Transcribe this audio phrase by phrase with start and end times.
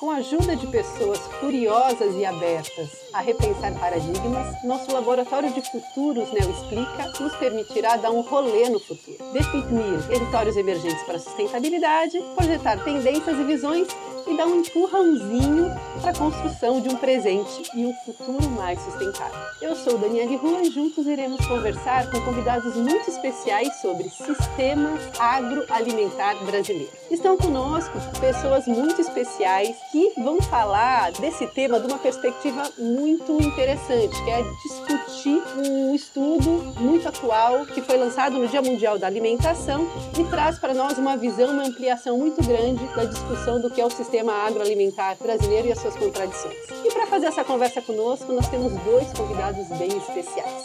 [0.00, 6.32] Com a ajuda de pessoas curiosas e abertas a repensar paradigmas, nosso laboratório de futuros
[6.32, 12.18] Neo Explica nos permitirá dar um rolê no futuro, definir territórios emergentes para a sustentabilidade,
[12.34, 13.88] projetar tendências e visões
[14.26, 19.38] e dar um empurrãozinho para a construção de um presente e um futuro mais sustentável.
[19.60, 26.36] Eu sou Daniele Rua e juntos iremos conversar com convidados muito especiais sobre sistemas agroalimentar
[26.44, 26.92] brasileiros.
[27.10, 34.22] Estão conosco pessoas muito especiais que vão falar desse tema de uma perspectiva muito interessante,
[34.22, 39.86] que é discutir um estudo muito atual que foi lançado no Dia Mundial da Alimentação
[40.18, 43.84] e traz para nós uma visão, uma ampliação muito grande da discussão do que é
[43.84, 46.56] o sistema sistema agroalimentar brasileiro e as suas contradições.
[46.84, 50.64] E para fazer essa conversa conosco, nós temos dois convidados bem especiais.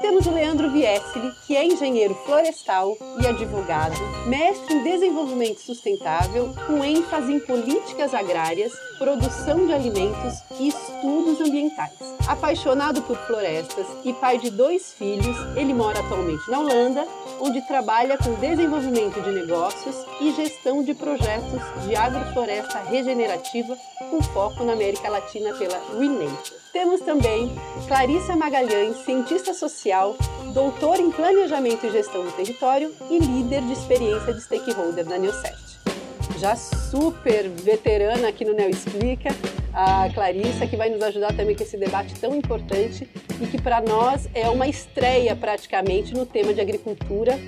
[0.00, 3.94] Temos o Leandro Viesli, que é engenheiro florestal e advogado,
[4.26, 11.92] mestre em desenvolvimento sustentável, com ênfase em políticas agrárias, produção de alimentos e estudos ambientais.
[12.26, 17.06] Apaixonado por florestas e pai de dois filhos, ele mora atualmente na Holanda,
[17.40, 23.76] onde trabalha com desenvolvimento de negócios e gestão de projetos de agrofloresta regenerativa
[24.10, 26.60] com foco na América Latina pela Renature.
[26.72, 27.50] Temos também
[27.88, 30.16] Clarissa Magalhães, cientista social,
[30.52, 35.56] doutora em planejamento e gestão do território e líder de experiência de stakeholder da Newset.
[36.38, 39.30] Já super veterana aqui no Neo Explica,
[39.72, 43.08] a Clarissa, que vai nos ajudar também com esse debate tão importante
[43.40, 47.38] e que para nós é uma estreia praticamente no tema de agricultura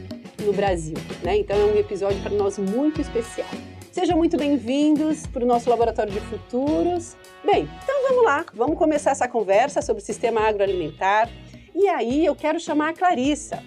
[0.44, 0.96] no Brasil.
[1.22, 1.38] Né?
[1.38, 3.48] Então é um episódio para nós muito especial.
[3.90, 7.16] Sejam muito bem-vindos para o nosso Laboratório de Futuros.
[7.44, 11.28] Bem, então vamos lá, vamos começar essa conversa sobre o sistema agroalimentar.
[11.74, 13.62] E aí eu quero chamar a Clarissa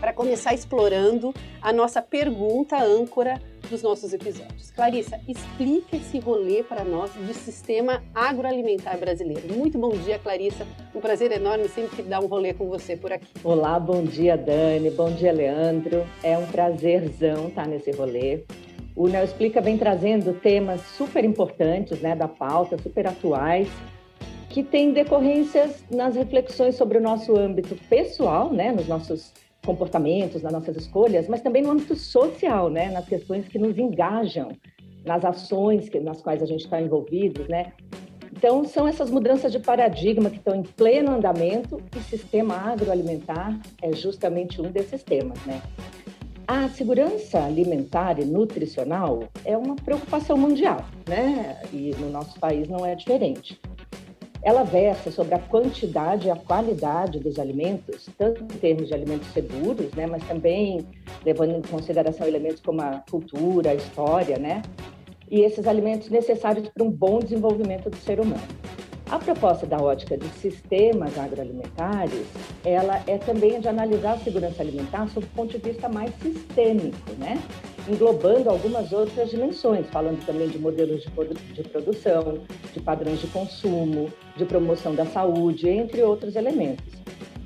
[0.00, 1.32] para começar explorando
[1.62, 4.70] a nossa pergunta âncora dos nossos episódios.
[4.70, 9.54] Clarissa, explica esse rolê para nós de sistema agroalimentar brasileiro.
[9.54, 10.66] Muito bom dia, Clarissa.
[10.94, 13.26] Um prazer enorme sempre dar um rolê com você por aqui.
[13.42, 14.90] Olá, bom dia, Dani.
[14.90, 16.06] Bom dia, Leandro.
[16.22, 18.44] É um prazerzão estar nesse rolê.
[18.94, 23.68] O Neo Explica vem trazendo temas super importantes né, da pauta, super atuais,
[24.48, 29.34] que têm decorrências nas reflexões sobre o nosso âmbito pessoal, né, nos nossos
[29.66, 34.48] comportamentos, nas nossas escolhas, mas também no âmbito social, né, nas questões que nos engajam,
[35.04, 37.72] nas ações que, nas quais a gente está envolvido, né.
[38.32, 43.92] Então, são essas mudanças de paradigma que estão em pleno andamento e sistema agroalimentar é
[43.92, 45.60] justamente um desses temas, né.
[46.48, 51.60] A segurança alimentar e nutricional é uma preocupação mundial, né?
[51.72, 53.60] E no nosso país não é diferente.
[54.42, 59.28] Ela versa sobre a quantidade e a qualidade dos alimentos, tanto em termos de alimentos
[59.28, 60.86] seguros, né, mas também
[61.24, 64.62] levando em consideração elementos como a cultura, a história, né?
[65.28, 68.46] E esses alimentos necessários para um bom desenvolvimento do ser humano.
[69.10, 72.26] A proposta da ótica de sistemas agroalimentares,
[72.64, 77.12] ela é também de analisar a segurança alimentar sob o ponto de vista mais sistêmico,
[77.18, 77.40] né?
[77.88, 82.40] englobando algumas outras dimensões, falando também de modelos de, produção,
[82.72, 86.84] de padrões de consumo, de promoção da saúde, entre outros elementos.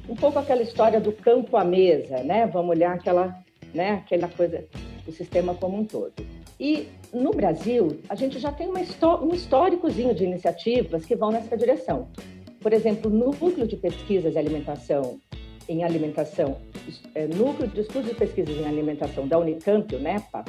[0.09, 2.47] Um pouco aquela história do campo à mesa, né?
[2.47, 3.39] Vamos olhar aquela,
[3.75, 4.65] né, aquela coisa,
[5.07, 6.15] o sistema como um todo.
[6.59, 12.09] E no Brasil, a gente já tem um históricozinho de iniciativas que vão nessa direção.
[12.61, 15.19] Por exemplo, no Núcleo de Pesquisas e Alimentação
[15.69, 16.59] em Alimentação,
[17.15, 20.45] é, Núcleo de Estudos e Pesquisas em Alimentação da Unicamp, o NEPA,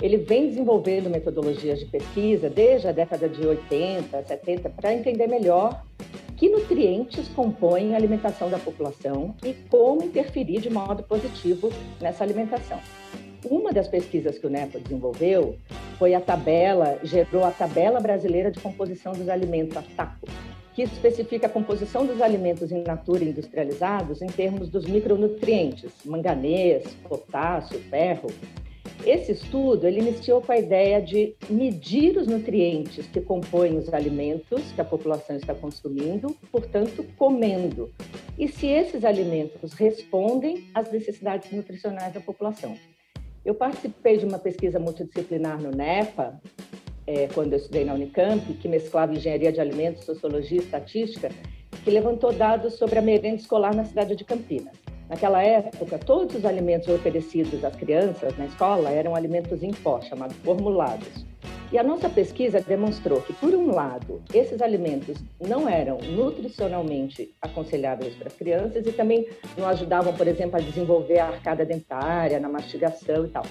[0.00, 5.82] ele vem desenvolvendo metodologias de pesquisa desde a década de 80, 70, para entender melhor
[6.36, 12.78] que nutrientes compõem a alimentação da população e como interferir de modo positivo nessa alimentação.
[13.48, 15.56] Uma das pesquisas que o NEPA desenvolveu
[15.98, 20.26] foi a tabela, gerou a Tabela Brasileira de Composição dos Alimentos, a TACO,
[20.74, 27.78] que especifica a composição dos alimentos in natura industrializados em termos dos micronutrientes, manganês, potássio,
[27.88, 28.26] ferro.
[29.04, 34.72] Esse estudo ele iniciou com a ideia de medir os nutrientes que compõem os alimentos
[34.72, 37.92] que a população está consumindo, portanto, comendo,
[38.36, 42.76] e se esses alimentos respondem às necessidades nutricionais da população.
[43.46, 46.40] Eu participei de uma pesquisa multidisciplinar no NEPA,
[47.06, 51.30] é, quando eu estudei na Unicamp, que mesclava engenharia de alimentos, sociologia e estatística,
[51.84, 54.76] que levantou dados sobre a merenda escolar na cidade de Campinas.
[55.08, 60.36] Naquela época, todos os alimentos oferecidos às crianças na escola eram alimentos em pó, chamados
[60.38, 61.24] formulados.
[61.70, 68.14] E a nossa pesquisa demonstrou que, por um lado, esses alimentos não eram nutricionalmente aconselháveis
[68.14, 72.48] para as crianças e também não ajudavam, por exemplo, a desenvolver a arcada dentária, na
[72.48, 73.44] mastigação e tal.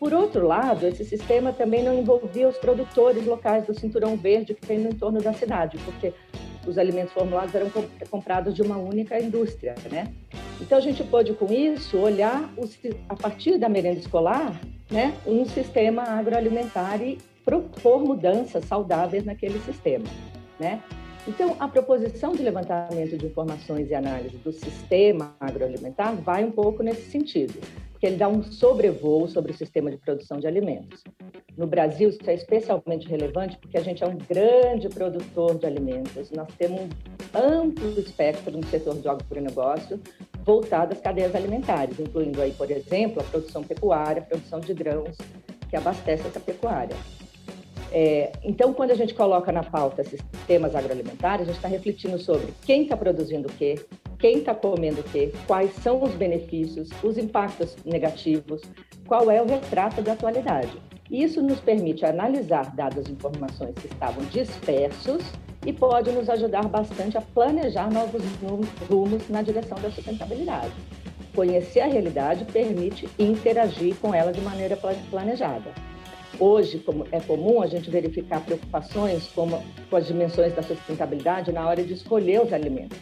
[0.00, 4.66] por outro lado, esse sistema também não envolvia os produtores locais do cinturão verde que
[4.66, 6.12] tem no entorno da cidade, porque
[6.66, 7.70] os alimentos formulados eram
[8.10, 10.12] comprados de uma única indústria, né?
[10.60, 12.50] Então a gente pôde com isso olhar
[13.08, 14.60] a partir da merenda escolar,
[14.90, 20.04] né, um sistema agroalimentar e propor mudanças saudáveis naquele sistema,
[20.58, 20.82] né?
[21.28, 26.82] Então, a proposição de levantamento de informações e análise do sistema agroalimentar vai um pouco
[26.82, 27.60] nesse sentido,
[28.00, 31.04] porque ele dá um sobrevoo sobre o sistema de produção de alimentos.
[31.54, 36.30] No Brasil, isso é especialmente relevante porque a gente é um grande produtor de alimentos.
[36.30, 36.88] Nós temos um
[37.38, 40.00] amplo espectro no setor de agronegócio
[40.46, 45.18] voltado às cadeias alimentares, incluindo aí, por exemplo, a produção pecuária, a produção de grãos
[45.68, 46.96] que abastece essa pecuária.
[47.92, 52.48] É, então, quando a gente coloca na pauta sistemas agroalimentares, a gente está refletindo sobre
[52.62, 53.84] quem está produzindo o quê,
[54.18, 58.62] quem está comendo o quê, quais são os benefícios, os impactos negativos,
[59.06, 60.70] qual é o retrato da atualidade.
[61.10, 65.24] Isso nos permite analisar dados e informações que estavam dispersos
[65.66, 68.22] e pode nos ajudar bastante a planejar novos
[68.88, 70.72] rumos na direção da sustentabilidade.
[71.34, 74.78] Conhecer a realidade permite interagir com ela de maneira
[75.10, 75.89] planejada.
[76.40, 81.68] Hoje, como é comum a gente verificar preocupações como, com as dimensões da sustentabilidade na
[81.68, 82.96] hora de escolher os alimentos.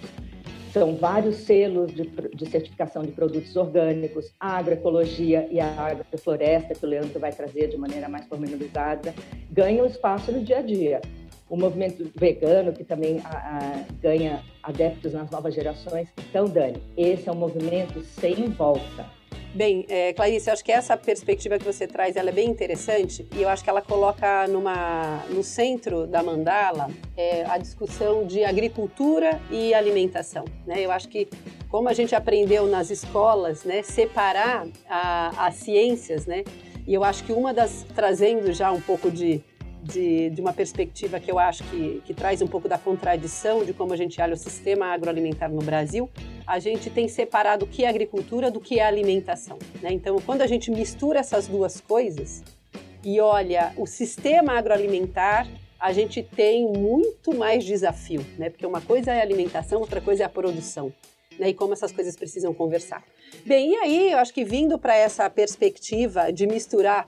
[0.73, 2.03] São vários selos de,
[2.35, 7.77] de certificação de produtos orgânicos, agroecologia e a agrofloresta, que o Leandro vai trazer de
[7.77, 9.15] maneira mais pormenorizada,
[9.53, 11.01] ganham espaço no dia a dia.
[11.49, 16.09] O movimento vegano, que também a, a, ganha adeptos nas novas gerações.
[16.29, 19.18] Então, Dani, esse é um movimento sem volta
[19.55, 23.27] Bem, é, Clarice, eu acho que essa perspectiva que você traz ela é bem interessante
[23.35, 28.45] e eu acho que ela coloca numa, no centro da mandala é, a discussão de
[28.45, 30.45] agricultura e alimentação.
[30.67, 30.83] Né?
[30.83, 31.29] Eu acho que,
[31.71, 36.45] como a gente aprendeu nas escolas, né, separar as ciências, né?
[36.87, 39.43] e eu acho que uma das, trazendo já um pouco de,
[39.83, 43.73] de, de, uma perspectiva que eu acho que, que traz um pouco da contradição de
[43.73, 46.09] como a gente olha o sistema agroalimentar no Brasil,
[46.49, 49.59] a gente tem separado o que é agricultura do que é alimentação.
[49.83, 49.93] Né?
[49.93, 52.43] Então, quando a gente mistura essas duas coisas
[53.05, 55.47] e olha o sistema agroalimentar,
[55.79, 58.49] a gente tem muito mais desafio, né?
[58.49, 60.91] porque uma coisa é a alimentação, outra coisa é a produção.
[61.39, 63.05] Né, e como essas coisas precisam conversar.
[63.47, 67.05] Bem, e aí eu acho que vindo para essa perspectiva de misturar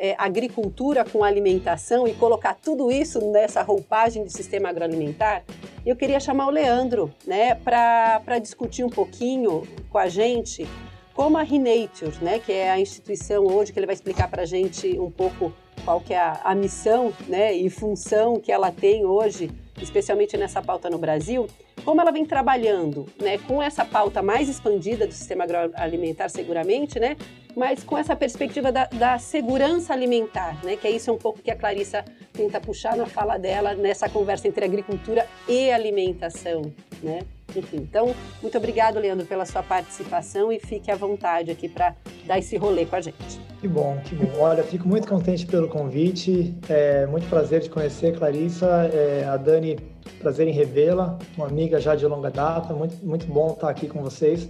[0.00, 5.44] é, agricultura com alimentação e colocar tudo isso nessa roupagem de sistema agroalimentar,
[5.84, 10.66] eu queria chamar o Leandro né, para discutir um pouquinho com a gente
[11.12, 14.46] como a Renature, né, que é a instituição hoje que ele vai explicar para a
[14.46, 15.52] gente um pouco
[15.84, 19.50] qual que é a, a missão né, e função que ela tem hoje,
[19.84, 21.46] especialmente nessa pauta no Brasil,
[21.84, 27.16] como ela vem trabalhando né, com essa pauta mais expandida do sistema agroalimentar, seguramente, né,
[27.56, 30.76] mas com essa perspectiva da, da, segurança alimentar, né?
[30.76, 34.46] Que é isso um pouco que a Clarissa tenta puxar na fala dela nessa conversa
[34.46, 36.72] entre agricultura e alimentação,
[37.02, 37.20] né?
[37.58, 41.94] Enfim, então, muito obrigado, Leandro, pela sua participação e fique à vontade aqui para
[42.26, 43.40] dar esse rolê com a gente.
[43.60, 44.40] Que bom, que bom.
[44.40, 46.54] Olha, fico muito contente pelo convite.
[46.68, 49.78] É muito prazer de conhecer Clarissa, é, a Dani,
[50.18, 52.72] prazer em revê-la, uma amiga já de longa data.
[52.72, 54.48] Muito, muito bom estar aqui com vocês.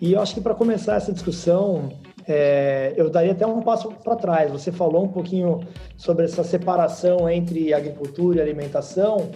[0.00, 1.88] E eu acho que para começar essa discussão,
[2.26, 4.50] é, eu daria até um passo para trás.
[4.50, 5.60] Você falou um pouquinho
[5.96, 9.30] sobre essa separação entre agricultura e alimentação,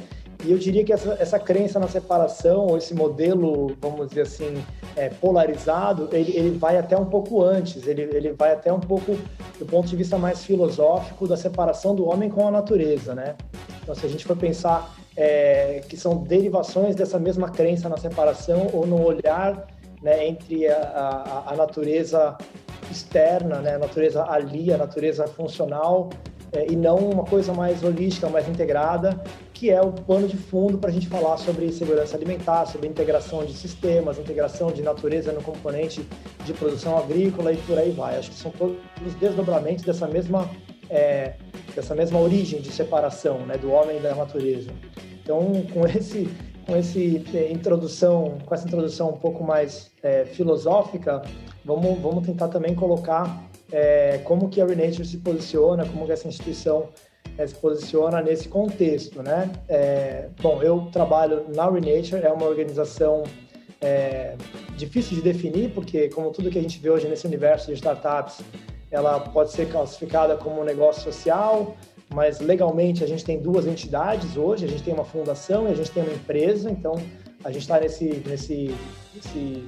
[0.45, 4.65] e eu diria que essa, essa crença na separação, ou esse modelo, vamos dizer assim,
[4.97, 9.17] é, polarizado, ele, ele vai até um pouco antes, ele, ele vai até um pouco
[9.59, 13.35] do ponto de vista mais filosófico da separação do homem com a natureza, né?
[13.83, 18.69] Então, se a gente for pensar é, que são derivações dessa mesma crença na separação
[18.73, 19.67] ou no olhar
[20.01, 22.37] né, entre a, a, a natureza
[22.91, 23.75] externa, né?
[23.75, 26.11] a natureza ali, a natureza funcional,
[26.53, 29.21] é, e não uma coisa mais holística, mais integrada,
[29.59, 33.45] que é o pano de fundo para a gente falar sobre segurança alimentar, sobre integração
[33.45, 36.09] de sistemas, integração de natureza no componente
[36.45, 38.17] de produção agrícola e por aí vai.
[38.17, 40.49] Acho que são todos os desdobramentos dessa mesma,
[40.89, 41.35] é,
[41.75, 44.71] dessa mesma origem de separação né, do homem e da natureza.
[45.21, 46.29] Então, com esse
[46.65, 51.23] com esse é, introdução, com essa introdução um pouco mais é, filosófica,
[51.65, 56.29] vamos, vamos tentar também colocar é, como que a Renature se posiciona, como que essa
[56.29, 56.91] instituição
[57.37, 59.51] é, se posiciona nesse contexto, né?
[59.69, 63.25] É, bom, eu trabalho na Renature, é uma organização
[63.81, 64.37] é,
[64.77, 68.41] difícil de definir, porque como tudo que a gente vê hoje nesse universo de startups,
[68.91, 71.77] ela pode ser classificada como um negócio social,
[72.13, 75.75] mas legalmente a gente tem duas entidades hoje, a gente tem uma fundação e a
[75.75, 76.95] gente tem uma empresa, então
[77.45, 78.75] a gente está nesse, nesse,
[79.15, 79.65] nesse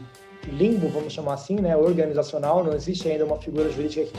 [0.48, 4.16] limbo, vamos chamar assim, né, organizacional, não existe ainda uma figura jurídica que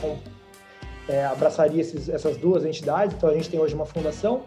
[1.08, 3.14] é, abraçaria esses, essas duas entidades.
[3.16, 4.42] Então a gente tem hoje uma fundação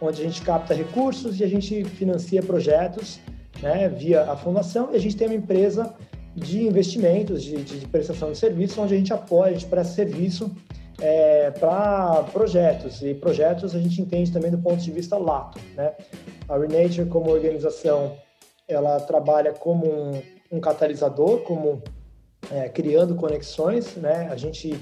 [0.00, 3.20] onde a gente capta recursos e a gente financia projetos
[3.62, 5.94] né, via a fundação e a gente tem uma empresa
[6.34, 10.50] de investimentos, de, de prestação de serviços, onde a gente apoia, a gente presta serviço
[11.00, 13.02] é, para projetos.
[13.02, 15.60] E projetos a gente entende também do ponto de vista lato.
[15.76, 15.92] Né?
[16.48, 18.16] A Renature, como organização,
[18.66, 21.82] ela trabalha como um, um catalisador, como
[22.50, 23.94] é, criando conexões.
[23.94, 24.28] Né?
[24.30, 24.74] A gente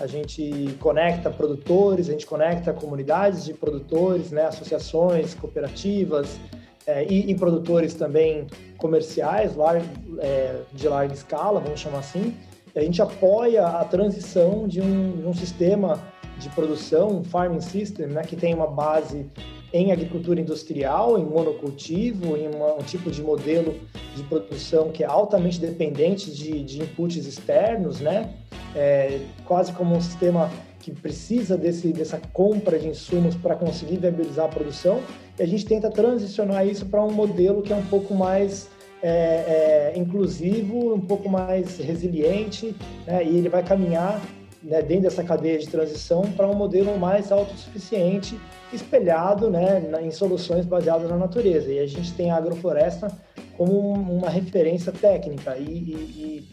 [0.00, 6.40] a gente conecta produtores, a gente conecta comunidades de produtores, né, associações, cooperativas
[6.86, 8.46] é, e, e, produtores também
[8.78, 9.82] comerciais lar,
[10.18, 12.34] é, de larga escala, vamos chamar assim.
[12.74, 16.02] A gente apoia a transição de um, de um sistema
[16.38, 19.26] de produção, um farming system, né, que tem uma base
[19.72, 23.76] em agricultura industrial, em monocultivo, em uma, um tipo de modelo
[24.16, 28.34] de produção que é altamente dependente de, de inputs externos, né?
[28.74, 34.46] É, quase como um sistema que precisa desse, dessa compra de insumos para conseguir viabilizar
[34.46, 35.00] a produção,
[35.38, 38.68] e a gente tenta transicionar isso para um modelo que é um pouco mais
[39.02, 42.74] é, é, inclusivo, um pouco mais resiliente,
[43.06, 43.24] né?
[43.24, 44.20] e ele vai caminhar
[44.62, 48.38] né, dentro dessa cadeia de transição para um modelo mais autossuficiente,
[48.72, 51.72] espelhado né, em soluções baseadas na natureza.
[51.72, 53.10] E a gente tem a agrofloresta
[53.56, 56.48] como uma referência técnica e, e,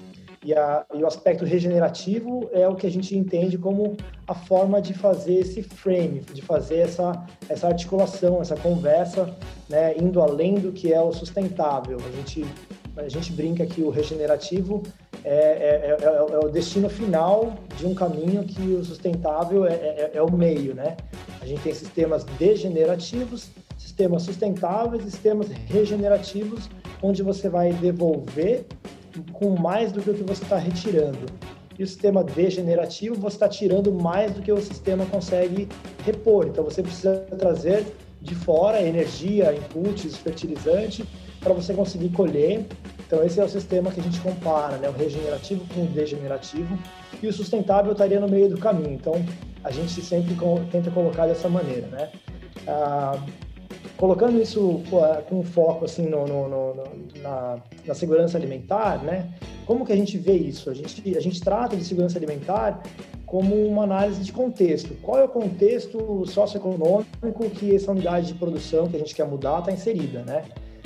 [0.48, 4.82] e, a, e, o aspecto regenerativo é o que a gente entende como a forma
[4.82, 9.36] de fazer esse frame, de fazer essa, essa articulação, essa conversa,
[9.68, 11.98] né, indo além do que é o sustentável.
[11.98, 12.46] A gente,
[12.96, 14.84] a gente brinca que o regenerativo
[15.26, 20.22] é, é, é, é, o destino final de um caminho que o sustentável é, é,
[20.22, 20.96] o meio, né?
[21.42, 26.70] A gente tem sistemas degenerativos, sistemas sustentáveis, sistemas regenerativos,
[27.04, 28.66] onde você vai devolver
[29.34, 31.26] com mais do que o que você está retirando.
[31.78, 35.68] E o sistema degenerativo, você está tirando mais do que o sistema consegue
[36.04, 36.48] repor.
[36.48, 37.86] Então, você precisa trazer
[38.22, 41.06] de fora energia, inputs, fertilizante,
[41.40, 42.66] para você conseguir colher
[43.08, 44.90] então, esse é o sistema que a gente compara, né?
[44.90, 46.78] o regenerativo com o degenerativo,
[47.24, 48.92] e o sustentável estaria no meio do caminho.
[48.92, 49.26] Então,
[49.64, 50.36] a gente sempre
[50.70, 51.88] tenta colocar dessa maneira.
[51.88, 52.10] Né?
[52.68, 53.18] Ah,
[53.98, 54.82] colocando isso
[55.28, 56.74] com foco assim, no, no, no,
[57.22, 59.28] na, na, segurança alimentar, né?
[59.66, 60.70] como que a gente vê isso?
[60.70, 62.82] A gente, a gente trata de segurança alimentar
[63.26, 64.96] como uma análise de contexto.
[65.02, 69.60] Qual é o contexto socioeconômico que essa unidade de produção que a gente quer mudar
[69.60, 70.46] está inserida, né?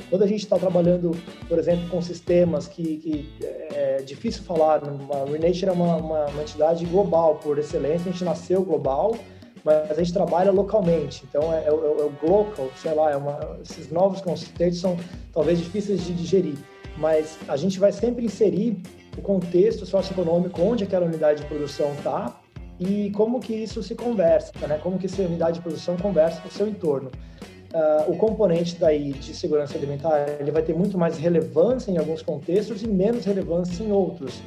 [0.10, 1.12] Quando a gente está trabalhando,
[1.48, 3.30] por exemplo, com sistemas que, que
[3.74, 8.24] é difícil falar, a Renature é uma, uma, uma entidade global por excelência, a gente
[8.24, 9.16] nasceu global,
[9.64, 11.24] mas a gente trabalha localmente.
[11.28, 14.98] Então, é, é, é o global, sei lá, é uma, esses novos conceitos são
[15.34, 16.58] talvez difíceis de digerir,
[16.98, 18.82] mas a gente vai sempre inserir
[19.18, 22.40] o contexto socioeconômico onde aquela unidade de produção está
[22.80, 24.80] e como que isso se conversa, né?
[24.82, 27.12] Como que essa unidade de produção conversa com o seu entorno
[27.74, 32.22] uh, o componente daí de segurança alimentar ele vai ter muito mais relevância em alguns
[32.22, 34.42] contextos e menos relevância em outros.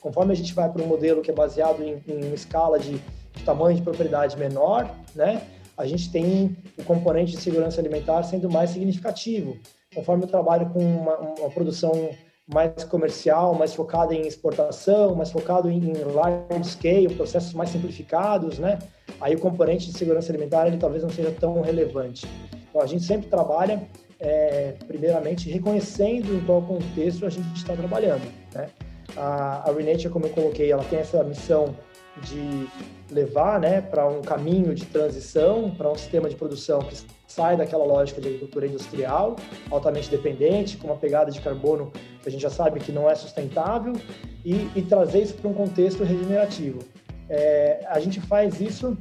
[0.00, 3.00] Conforme a gente vai para um modelo que é baseado em, em escala de
[3.42, 5.42] tamanho de propriedade menor, né,
[5.76, 9.56] a gente tem o componente de segurança alimentar sendo mais significativo.
[9.94, 12.10] Conforme eu trabalho com uma, uma produção
[12.52, 18.78] mais comercial, mais focada em exportação, mais focado em large scale, processos mais simplificados, né?
[19.20, 22.26] Aí o componente de segurança alimentar ele talvez não seja tão relevante.
[22.68, 23.82] Então, a gente sempre trabalha,
[24.18, 28.22] é, primeiramente, reconhecendo em qual contexto a gente está trabalhando.
[28.54, 28.68] Né?
[29.16, 31.74] A, a Renature, como eu coloquei, ela tem essa missão
[32.22, 32.68] de
[33.10, 36.96] levar né, para um caminho de transição, para um sistema de produção que
[37.26, 39.36] sai daquela lógica de agricultura industrial,
[39.70, 43.14] altamente dependente, com uma pegada de carbono que a gente já sabe que não é
[43.14, 43.94] sustentável,
[44.44, 46.80] e, e trazer isso para um contexto regenerativo.
[47.28, 48.96] É, a gente faz isso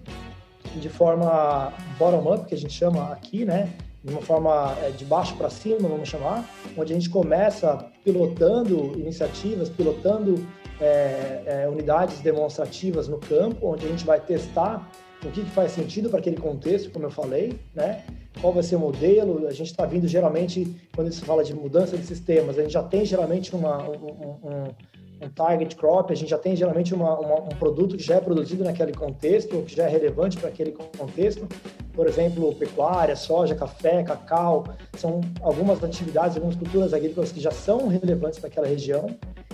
[0.75, 3.73] de forma bottom-up, que a gente chama aqui, né?
[4.03, 6.47] De uma forma é, de baixo para cima, vamos chamar,
[6.77, 10.45] onde a gente começa pilotando iniciativas, pilotando
[10.79, 14.89] é, é, unidades demonstrativas no campo, onde a gente vai testar
[15.23, 18.03] o que, que faz sentido para aquele contexto, como eu falei, né?
[18.39, 19.47] Qual vai ser o modelo?
[19.47, 22.83] A gente está vindo geralmente, quando se fala de mudança de sistemas, a gente já
[22.83, 27.41] tem geralmente uma, um, um, um target crop, a gente já tem geralmente uma, uma,
[27.41, 31.45] um produto que já é produzido naquele contexto, que já é relevante para aquele contexto.
[31.93, 34.63] Por exemplo, pecuária, soja, café, cacau,
[34.95, 39.09] são algumas atividades, algumas culturas agrícolas que já são relevantes para aquela região.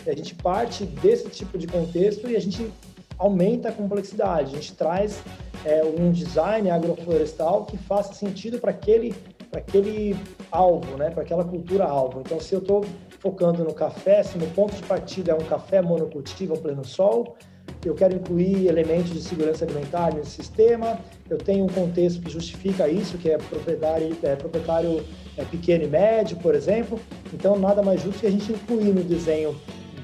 [0.07, 2.71] A gente parte desse tipo de contexto e a gente
[3.17, 5.21] aumenta a complexidade, a gente traz
[5.63, 9.15] é, um design agroflorestal que faça sentido para aquele,
[9.53, 10.15] aquele
[10.51, 12.19] alvo, né, para aquela cultura alvo.
[12.19, 12.85] Então, se eu estou
[13.19, 17.35] focando no café, se no ponto de partida é um café monocultivo ao pleno sol,
[17.83, 22.88] eu quero incluir elementos de segurança alimentar nesse sistema, eu tenho um contexto que justifica
[22.88, 25.03] isso, que é proprietário, é, proprietário
[25.38, 27.00] é, pequeno e médio, por exemplo.
[27.33, 29.55] Então, nada mais justo que a gente incluir no desenho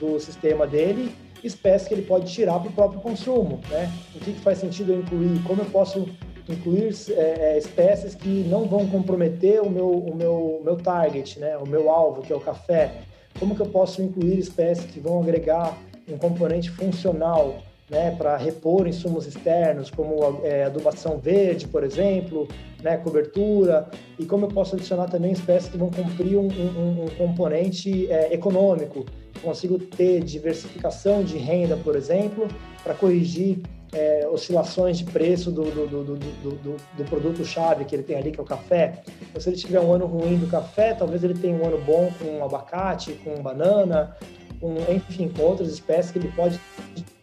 [0.01, 3.91] do sistema dele espécies que ele pode tirar para o próprio consumo, né?
[4.15, 5.41] O que, que faz sentido eu incluir?
[5.43, 6.07] Como eu posso
[6.47, 11.57] incluir é, é, espécies que não vão comprometer o meu, o meu, meu target, né?
[11.57, 12.91] O meu alvo, que é o café.
[13.39, 15.77] Como que eu posso incluir espécies que vão agregar
[16.07, 17.55] um componente funcional,
[17.89, 18.13] né?
[18.17, 22.47] Para repor insumos externos, como é, adubação verde, por exemplo,
[22.83, 22.97] né?
[22.97, 23.89] Cobertura.
[24.19, 28.31] E como eu posso adicionar também espécies que vão cumprir um, um, um componente é,
[28.31, 29.05] econômico.
[29.41, 32.47] Consigo ter diversificação de renda, por exemplo,
[32.83, 33.59] para corrigir
[33.93, 38.43] é, oscilações de preço do, do, do, do, produto-chave que ele tem ali, que é
[38.43, 39.01] o café.
[39.21, 42.11] Então, se ele tiver um ano ruim do café, talvez ele tenha um ano bom
[42.19, 44.15] com abacate, com banana,
[44.59, 46.59] com, enfim, com outras espécies que ele pode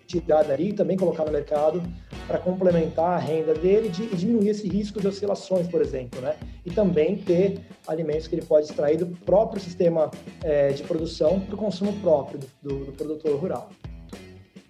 [0.09, 1.83] tirar dali e também colocar no mercado
[2.27, 6.35] para complementar a renda dele e diminuir esse risco de oscilações, por exemplo, né?
[6.65, 10.11] E também ter alimentos que ele pode extrair do próprio sistema
[10.43, 13.69] é, de produção para o consumo próprio do, do produtor rural.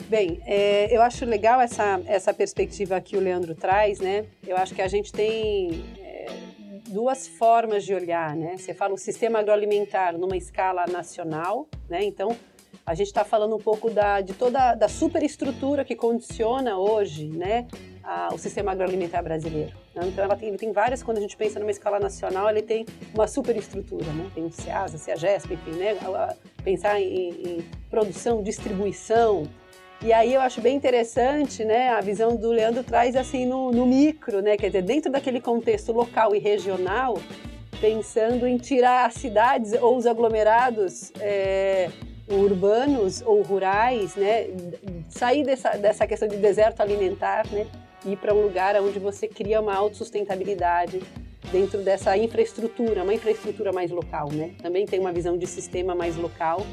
[0.08, 4.24] Bem, é, eu acho legal essa, essa perspectiva que o Leandro traz, né?
[4.46, 6.26] Eu acho que a gente tem é,
[6.88, 8.56] duas formas de olhar, né?
[8.56, 12.02] Você fala o sistema agroalimentar numa escala nacional, né?
[12.02, 12.34] Então,
[12.88, 17.66] a gente está falando um pouco da, de toda da superestrutura que condiciona hoje, né?
[18.02, 19.76] A, o sistema agroalimentar brasileiro.
[19.94, 20.04] Né?
[20.06, 22.86] Então, ela tem, ele tem várias, quando a gente pensa numa escala nacional, ele tem
[23.12, 24.30] uma superestrutura, né?
[24.34, 25.98] Tem o CEASA, CEAGESP, enfim, né?
[26.64, 29.46] Pensar em, em produção, distribuição,
[30.00, 33.84] e aí eu acho bem interessante, né, a visão do Leandro traz assim no, no
[33.84, 37.18] micro, né, quer dizer, dentro daquele contexto local e regional,
[37.80, 41.90] pensando em tirar as cidades ou os aglomerados é,
[42.30, 44.46] urbanos ou rurais, né,
[45.08, 47.66] sair dessa, dessa questão de deserto alimentar, né,
[48.04, 51.00] e ir para um lugar onde você cria uma autossustentabilidade
[51.50, 54.52] dentro dessa infraestrutura, uma infraestrutura mais local, né?
[54.62, 56.64] Também tem uma visão de sistema mais local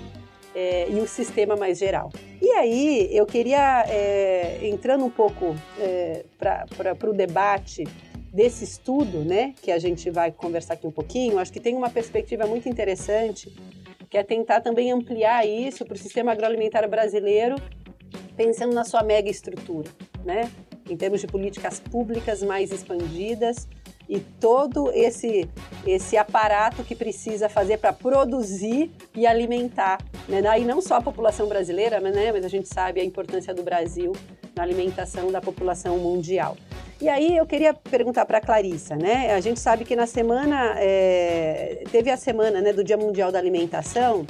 [0.53, 2.11] é, e o sistema mais geral.
[2.41, 7.85] E aí eu queria, é, entrando um pouco é, para o debate
[8.33, 11.89] desse estudo, né, que a gente vai conversar aqui um pouquinho, acho que tem uma
[11.89, 13.49] perspectiva muito interessante,
[14.15, 17.57] que é tentar também ampliar isso para o sistema agroalimentar brasileiro,
[18.37, 19.89] pensando na sua mega estrutura,
[20.23, 20.49] né,
[20.89, 23.67] em termos de políticas públicas mais expandidas,
[24.07, 25.49] e todo esse
[25.85, 29.97] esse aparato que precisa fazer para produzir e alimentar,
[30.29, 30.41] né?
[30.59, 32.31] E não só a população brasileira, né?
[32.31, 34.13] Mas a gente sabe a importância do Brasil
[34.55, 36.55] na alimentação da população mundial.
[37.01, 39.33] E aí eu queria perguntar para a Clarissa, né?
[39.33, 43.37] A gente sabe que na semana é, teve a semana né, do Dia Mundial da
[43.37, 44.25] Alimentação.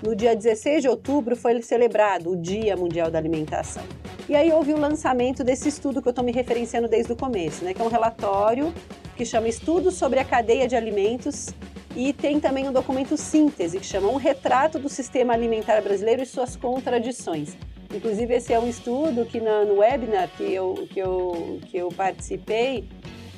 [0.00, 3.82] No dia 16 de outubro foi celebrado o Dia Mundial da Alimentação.
[4.28, 7.64] E aí houve o lançamento desse estudo que eu estou me referenciando desde o começo,
[7.64, 7.74] né?
[7.74, 8.72] Que é um relatório
[9.16, 11.54] que chama Estudos sobre a Cadeia de Alimentos,
[11.96, 16.26] e tem também um documento síntese, que chama Um Retrato do Sistema Alimentar Brasileiro e
[16.26, 17.56] Suas Contradições.
[17.94, 21.88] Inclusive, esse é um estudo que na, no webinar que eu, que eu, que eu
[21.90, 22.88] participei,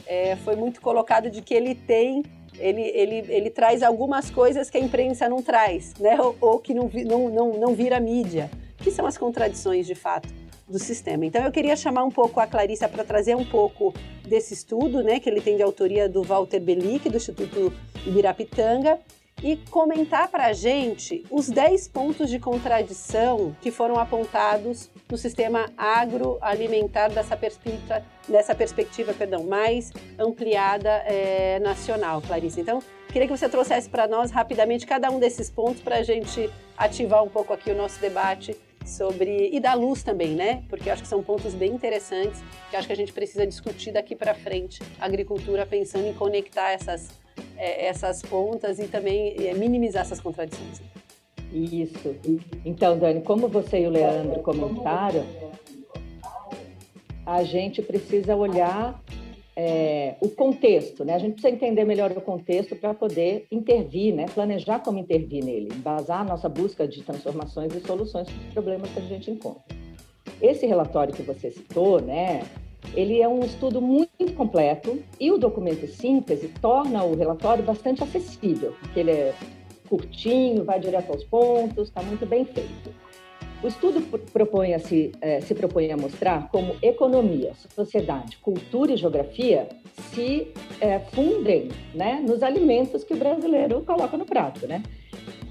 [0.06, 2.22] é, foi muito colocado de que ele tem
[2.58, 6.18] ele, ele, ele traz algumas coisas que a imprensa não traz, né?
[6.18, 10.28] ou, ou que não, não, não, não vira mídia, que são as contradições de fato
[10.68, 11.24] do sistema.
[11.24, 13.94] Então eu queria chamar um pouco a Clarissa para trazer um pouco
[14.26, 17.72] desse estudo, né, que ele tem de autoria do Walter Belic, do Instituto
[18.06, 18.98] Ibirapitanga,
[19.42, 25.66] e comentar para a gente os 10 pontos de contradição que foram apontados no sistema
[25.76, 32.60] agroalimentar dessa perspectiva, dessa perspectiva perdão, mais ampliada é, nacional, Clarissa.
[32.60, 36.50] Então, queria que você trouxesse para nós rapidamente cada um desses pontos para a gente
[36.76, 40.62] ativar um pouco aqui o nosso debate sobre e da luz também, né?
[40.68, 43.92] Porque eu acho que são pontos bem interessantes que acho que a gente precisa discutir
[43.92, 44.80] daqui para frente.
[44.98, 47.10] Agricultura pensando em conectar essas
[47.56, 50.80] é, essas pontas e também é, minimizar essas contradições.
[51.52, 52.14] Isso.
[52.64, 55.24] Então, Dani, como você e o Leandro comentaram,
[57.24, 59.02] a gente precisa olhar
[59.56, 61.14] é, o contexto, né?
[61.14, 64.26] A gente precisa entender melhor o contexto para poder intervir, né?
[64.26, 68.90] Planejar como intervir nele, embasar a nossa busca de transformações e soluções para os problemas
[68.90, 69.64] que a gente encontra.
[70.42, 72.42] Esse relatório que você citou, né?
[72.94, 78.74] Ele é um estudo muito completo e o documento síntese torna o relatório bastante acessível,
[78.80, 79.34] porque ele é
[79.88, 82.94] curtinho, vai direto aos pontos, está muito bem feito.
[83.62, 84.00] O estudo
[84.32, 89.68] propõe a se, é, se propõe a mostrar como economia, sociedade, cultura e geografia
[90.12, 94.66] se é, fundem né, nos alimentos que o brasileiro coloca no prato.
[94.66, 94.82] Né?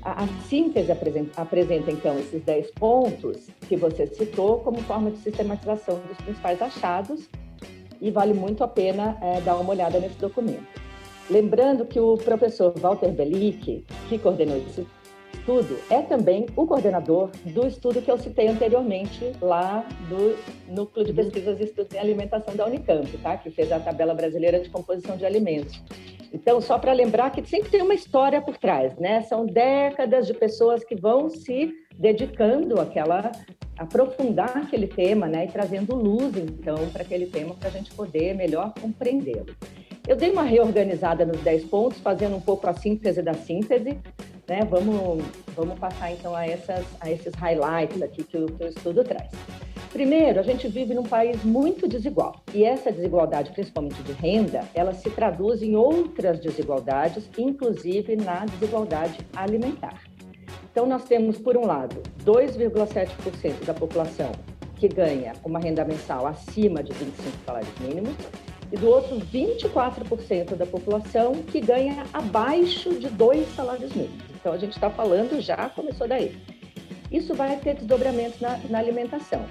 [0.06, 5.18] A, a síntese apresenta, apresenta, então, esses 10 pontos que você citou como forma de
[5.18, 7.28] sistematização dos principais achados
[8.00, 10.68] e vale muito a pena é, dar uma olhada nesse documento.
[11.28, 14.86] Lembrando que o professor Walter Belick, que coordenou esse
[15.46, 20.36] estudo, é também o coordenador do estudo que eu citei anteriormente lá do
[20.68, 21.18] Núcleo de uhum.
[21.18, 23.38] Pesquisas e Estudos em Alimentação da Unicamp, tá?
[23.38, 25.80] que fez a tabela brasileira de composição de alimentos.
[26.34, 29.22] Então, só para lembrar que sempre tem uma história por trás, né?
[29.22, 33.32] São décadas de pessoas que vão se dedicando àquela
[33.78, 38.34] aprofundar aquele tema, né, e trazendo luz então para aquele tema para a gente poder
[38.34, 39.54] melhor compreendê-lo.
[40.08, 44.00] Eu dei uma reorganizada nos 10 pontos, fazendo um pouco a síntese da síntese,
[44.48, 44.60] né?
[44.70, 45.24] Vamos
[45.56, 49.30] vamos passar então a essas a esses highlights aqui que o, que o estudo traz.
[49.96, 54.94] Primeiro, a gente vive num país muito desigual e essa desigualdade, principalmente de renda, ela
[54.94, 60.02] se traduz em outras desigualdades, inclusive na desigualdade alimentar.
[60.70, 64.34] Então, nós temos, por um lado, 2,7% da população
[64.76, 68.14] que ganha uma renda mensal acima de 25 salários mínimos,
[68.76, 74.24] e do outro, 24% da população que ganha abaixo de dois salários mínimos.
[74.36, 76.36] Então, a gente está falando, já começou daí.
[77.10, 79.46] Isso vai ter desdobramentos na, na alimentação.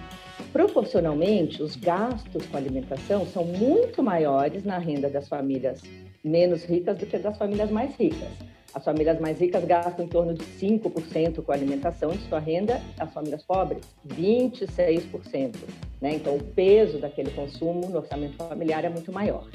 [0.52, 5.82] Proporcionalmente, os gastos com alimentação são muito maiores na renda das famílias
[6.22, 8.28] menos ricas do que das famílias mais ricas.
[8.74, 13.12] As famílias mais ricas gastam em torno de 5% com alimentação de sua renda, as
[13.12, 15.54] famílias pobres, 26%.
[16.00, 16.14] Né?
[16.14, 19.46] Então, o peso daquele consumo no orçamento familiar é muito maior.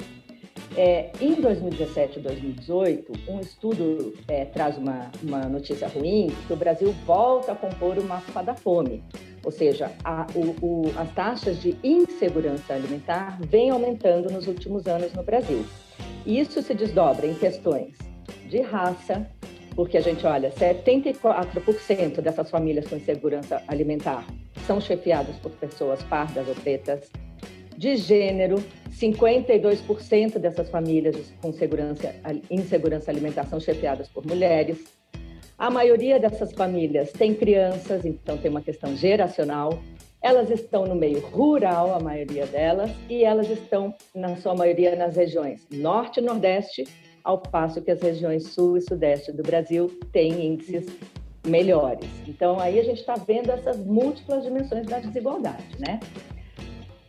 [0.76, 6.56] É, em 2017 e 2018, um estudo é, traz uma, uma notícia ruim, que o
[6.56, 9.02] Brasil volta a compor o mapa da fome.
[9.44, 15.12] Ou seja, a, o, o, as taxas de insegurança alimentar vêm aumentando nos últimos anos
[15.12, 15.64] no Brasil.
[16.26, 17.96] E isso se desdobra em questões
[18.48, 19.26] de raça,
[19.74, 24.26] porque a gente olha, 74% dessas famílias com insegurança alimentar
[24.70, 27.10] são chefiadas por pessoas pardas ou pretas,
[27.76, 32.14] de gênero, 52% dessas famílias com segurança,
[32.48, 34.78] insegurança alimentar são chefiadas por mulheres.
[35.58, 39.82] A maioria dessas famílias tem crianças, então tem uma questão geracional.
[40.22, 45.16] Elas estão no meio rural, a maioria delas, e elas estão, na sua maioria, nas
[45.16, 46.84] regiões norte e nordeste,
[47.24, 50.86] ao passo que as regiões sul e sudeste do Brasil têm índices
[51.46, 52.08] melhores.
[52.26, 56.00] Então, aí a gente está vendo essas múltiplas dimensões da desigualdade, né?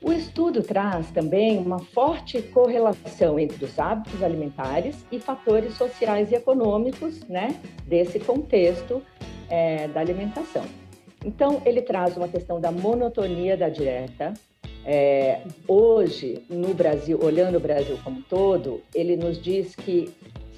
[0.04, 6.36] O estudo traz também uma forte correlação entre os hábitos alimentares e fatores sociais e
[6.36, 9.04] econômicos né, desse contexto
[9.48, 10.63] é, da alimentação.
[11.24, 14.34] Então, ele traz uma questão da monotonia da dieta.
[14.84, 20.12] É, hoje, no Brasil, olhando o Brasil como um todo, ele nos diz que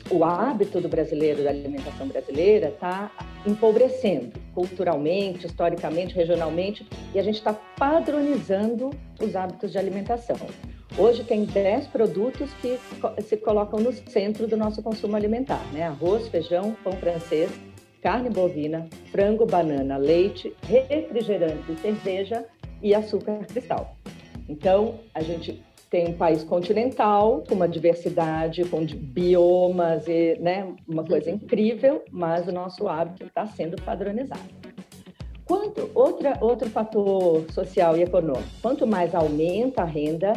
[0.09, 3.11] o hábito do brasileiro, da alimentação brasileira, está
[3.45, 10.37] empobrecendo culturalmente, historicamente, regionalmente, e a gente está padronizando os hábitos de alimentação.
[10.97, 12.79] Hoje tem 10 produtos que
[13.21, 15.83] se colocam no centro do nosso consumo alimentar, né?
[15.83, 17.49] Arroz, feijão, pão francês,
[18.01, 22.45] carne bovina, frango, banana, leite, refrigerante, cerveja
[22.81, 23.95] e açúcar cristal.
[24.47, 25.63] Então, a gente
[25.93, 31.35] tem um país continental, com uma diversidade, com biomas, e, né, uma coisa uhum.
[31.35, 34.41] incrível, mas o nosso hábito está sendo padronizado.
[35.45, 40.33] Quanto, outra, outro fator social e econômico, quanto mais aumenta a renda,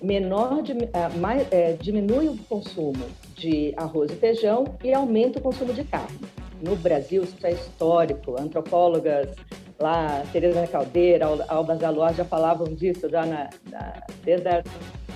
[0.00, 5.74] menor uh, mais, é, diminui o consumo de arroz e feijão e aumenta o consumo
[5.74, 6.20] de carne.
[6.62, 8.40] No Brasil, isso é histórico.
[8.40, 9.34] Antropólogas
[9.80, 14.62] lá, Teresa Caldeira, Alba Zaloar já falavam disso já na, na, desde a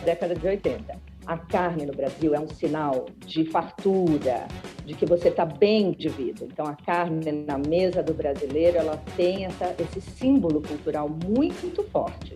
[0.05, 0.98] década de 80.
[1.27, 4.46] A carne no Brasil é um sinal de fartura,
[4.85, 6.44] de que você está bem de vida.
[6.44, 12.35] Então, a carne na mesa do brasileiro, ela tem essa, esse símbolo cultural muito forte.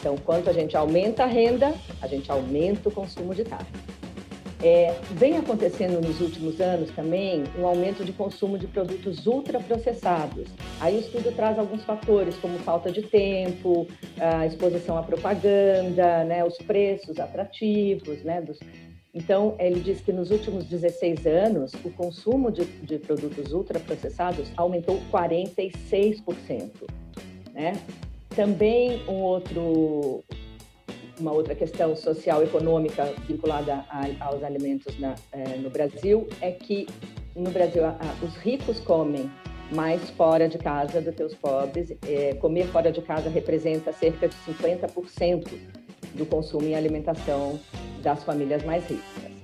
[0.00, 3.68] Então, quanto a gente aumenta a renda, a gente aumenta o consumo de carne.
[4.64, 10.48] É, vem acontecendo nos últimos anos também um aumento de consumo de produtos ultraprocessados.
[10.80, 13.86] Aí o estudo traz alguns fatores, como falta de tempo,
[14.18, 18.22] a exposição à propaganda, né, os preços atrativos.
[18.22, 18.58] Né, dos...
[19.12, 24.98] Então, ele diz que nos últimos 16 anos, o consumo de, de produtos ultraprocessados aumentou
[25.12, 26.70] 46%.
[27.52, 27.74] Né?
[28.34, 30.24] Também um outro
[31.18, 36.86] uma outra questão social econômica vinculada a, aos alimentos na, é, no Brasil é que
[37.34, 39.30] no Brasil a, a, os ricos comem
[39.72, 41.92] mais fora de casa do que os pobres.
[42.06, 45.48] É, comer fora de casa representa cerca de 50%
[46.14, 47.58] do consumo em alimentação
[48.02, 49.34] das famílias mais ricas.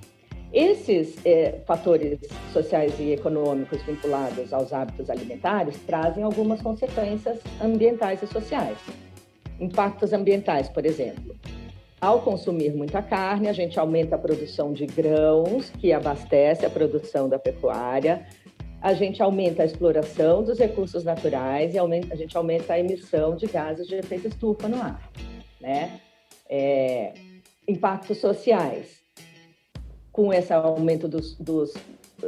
[0.53, 2.19] Esses é, fatores
[2.51, 8.77] sociais e econômicos vinculados aos hábitos alimentares trazem algumas consequências ambientais e sociais.
[9.59, 11.35] Impactos ambientais, por exemplo.
[12.01, 17.29] Ao consumir muita carne, a gente aumenta a produção de grãos, que abastece a produção
[17.29, 18.25] da pecuária,
[18.81, 23.35] a gente aumenta a exploração dos recursos naturais e aumenta, a gente aumenta a emissão
[23.35, 25.11] de gases de efeito estufa no ar.
[25.61, 26.01] Né?
[26.49, 27.13] É,
[27.67, 28.99] impactos sociais
[30.11, 31.71] com esse aumento dos, dos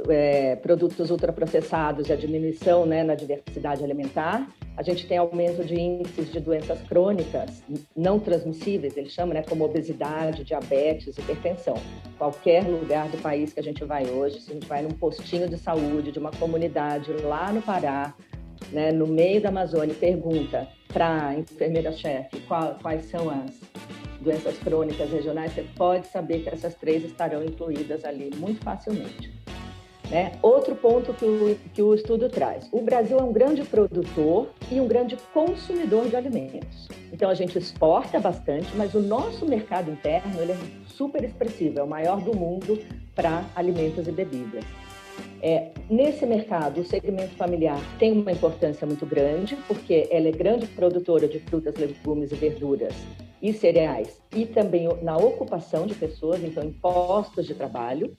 [0.10, 5.80] é, produtos ultraprocessados e a diminuição né, na diversidade alimentar, a gente tem aumento de
[5.80, 7.64] índices de doenças crônicas
[7.96, 11.76] não transmissíveis, eles chamam, né, como obesidade, diabetes, hipertensão.
[12.18, 15.48] Qualquer lugar do país que a gente vai hoje, se a gente vai num postinho
[15.48, 18.14] de saúde de uma comunidade lá no Pará,
[18.72, 22.42] né, no meio da Amazônia, pergunta para a enfermeira-chefe
[22.82, 23.60] quais são as
[24.22, 29.34] doenças crônicas regionais, você pode saber que essas três estarão incluídas ali muito facilmente.
[30.10, 30.34] Né?
[30.42, 34.80] Outro ponto que o, que o estudo traz: o Brasil é um grande produtor e
[34.80, 36.88] um grande consumidor de alimentos.
[37.12, 41.84] Então a gente exporta bastante, mas o nosso mercado interno ele é super expressivo, é
[41.84, 42.80] o maior do mundo
[43.16, 44.64] para alimentos e bebidas.
[45.42, 50.68] É, nesse mercado, o segmento familiar tem uma importância muito grande, porque ela é grande
[50.68, 52.94] produtora de frutas, legumes e verduras
[53.42, 58.16] e cereais, e também na ocupação de pessoas, então em postos de trabalho.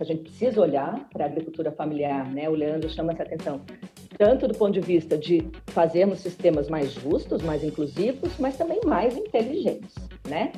[0.00, 2.48] A gente precisa olhar para a agricultura familiar, né?
[2.48, 3.60] O Leandro chama essa atenção,
[4.16, 9.16] tanto do ponto de vista de fazermos sistemas mais justos, mais inclusivos, mas também mais
[9.16, 9.94] inteligentes,
[10.28, 10.52] né?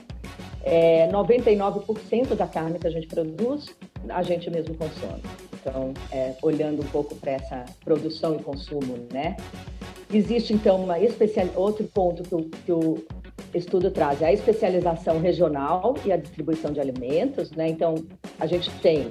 [0.63, 3.75] É, 99% da carne que a gente produz,
[4.09, 5.23] a gente mesmo consome.
[5.55, 9.37] Então, é, olhando um pouco para essa produção e consumo, né?
[10.13, 11.47] Existe, então, uma especial...
[11.55, 13.05] outro ponto que o, que o
[13.55, 17.69] estudo traz é a especialização regional e a distribuição de alimentos, né?
[17.69, 17.95] Então,
[18.39, 19.09] a gente tem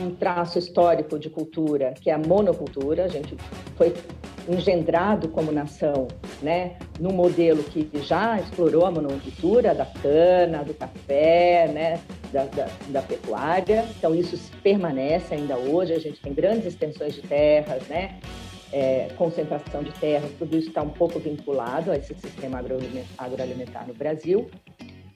[0.00, 3.36] um traço histórico de cultura, que é a monocultura, a gente
[3.76, 3.92] foi
[4.48, 6.08] engendrado como nação,
[6.42, 12.00] né, num modelo que já explorou a monocultura da cana, do café, né,
[12.32, 13.84] da, da, da, pecuária.
[13.98, 15.92] Então isso permanece ainda hoje.
[15.92, 18.18] A gente tem grandes extensões de terras, né,
[18.72, 20.30] é, concentração de terras.
[20.38, 22.62] Tudo isso está um pouco vinculado a esse sistema
[23.18, 24.48] agroalimentar no Brasil.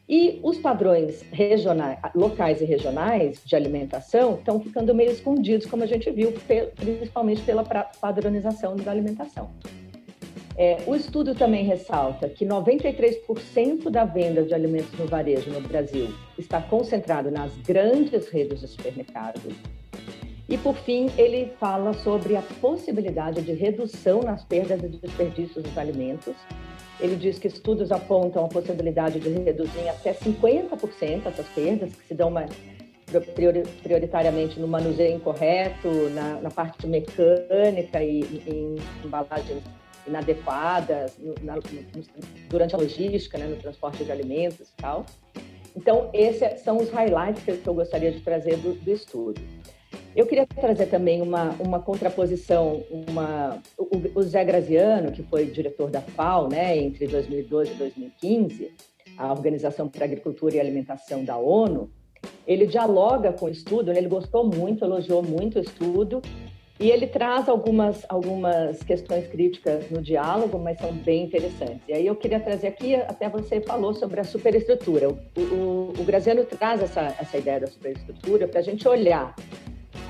[0.09, 5.87] E os padrões regionais, locais e regionais de alimentação estão ficando meio escondidos, como a
[5.87, 6.35] gente viu,
[6.77, 9.51] principalmente pela padronização da alimentação.
[10.57, 16.13] É, o estudo também ressalta que 93% da venda de alimentos no varejo no Brasil
[16.37, 19.55] está concentrado nas grandes redes de supermercados.
[20.49, 25.79] E, por fim, ele fala sobre a possibilidade de redução nas perdas e desperdícios dos
[25.79, 26.35] alimentos
[27.03, 32.15] ele diz que estudos apontam a possibilidade de reduzir até 50% essas perdas, que se
[32.15, 32.47] dão uma,
[33.83, 39.65] prioritariamente no manuseio incorreto, na, na parte mecânica e em embalagens
[40.07, 41.63] inadequadas, no, na, no,
[42.49, 45.05] durante a logística, né, no transporte de alimentos e tal.
[45.75, 49.41] Então, esses são os highlights que eu gostaria de trazer do, do estudo.
[50.15, 55.91] Eu queria trazer também uma, uma contraposição, uma, o, o Zé Graziano, que foi diretor
[55.91, 58.73] da FAO né, entre 2012 e 2015,
[59.17, 61.91] a Organização para Agricultura e Alimentação da ONU,
[62.47, 66.21] ele dialoga com o estudo, né, ele gostou muito, elogiou muito o estudo,
[66.83, 71.81] e ele traz algumas, algumas questões críticas no diálogo, mas são bem interessantes.
[71.87, 75.09] E aí eu queria trazer aqui, até você falou sobre a superestrutura.
[75.09, 79.33] O, o, o Graziano traz essa, essa ideia da superestrutura para a gente olhar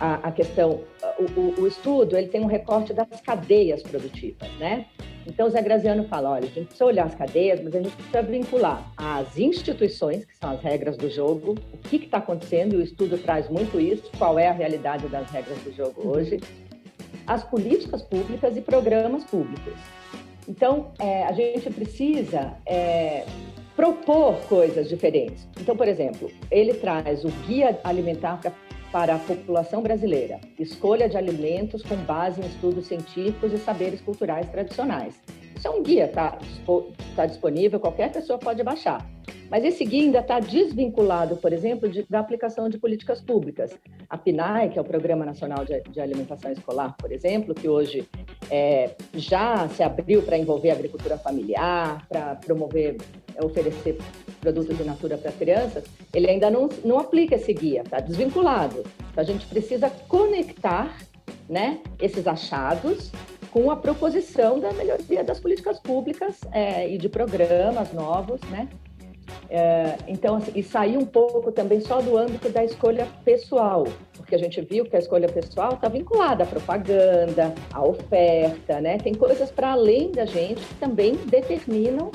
[0.03, 0.81] a, a questão,
[1.17, 4.87] o, o, o, estudo ele tem um recorte das cadeias produtivas, né?
[5.25, 7.95] Então, o Zé Graziano fala, olha, a gente precisa olhar as cadeias, mas a gente
[7.95, 12.79] precisa vincular as instituições, que são as regras do jogo, o que está acontecendo, e
[12.79, 16.41] o estudo traz muito isso, qual é a realidade das regras do jogo hoje,
[17.25, 19.75] as políticas públicas e programas públicos.
[20.49, 23.25] Então, é, a gente precisa é,
[23.77, 25.49] propor coisas diferentes.
[25.61, 28.53] Então, por exemplo, ele traz o guia alimentar para
[28.93, 30.39] para a população brasileira.
[30.59, 35.15] Escolha de alimentos com base em estudos científicos e saberes culturais tradicionais.
[35.63, 36.37] Isso é um guia, está
[37.15, 39.09] tá disponível, qualquer pessoa pode baixar.
[39.49, 43.71] Mas esse guia ainda está desvinculado, por exemplo, de, da aplicação de políticas públicas.
[44.11, 48.09] A PNAE, que é o Programa Nacional de, de Alimentação Escolar, por exemplo, que hoje
[48.51, 52.97] é, já se abriu para envolver a agricultura familiar, para promover,
[53.41, 53.99] oferecer
[54.41, 58.83] produtos de natura para crianças, ele ainda não, não aplica esse guia, está desvinculado.
[59.13, 60.99] Então, a gente precisa conectar
[61.49, 63.13] né, esses achados
[63.53, 68.69] com a proposição da melhoria das políticas públicas é, e de programas novos, né,
[69.49, 73.87] É, então, assim, e sair um pouco também só do âmbito da escolha pessoal,
[74.17, 78.99] porque a gente viu que a escolha pessoal está vinculada à propaganda, à oferta, né?
[78.99, 82.11] Tem coisas para além da gente que também determinam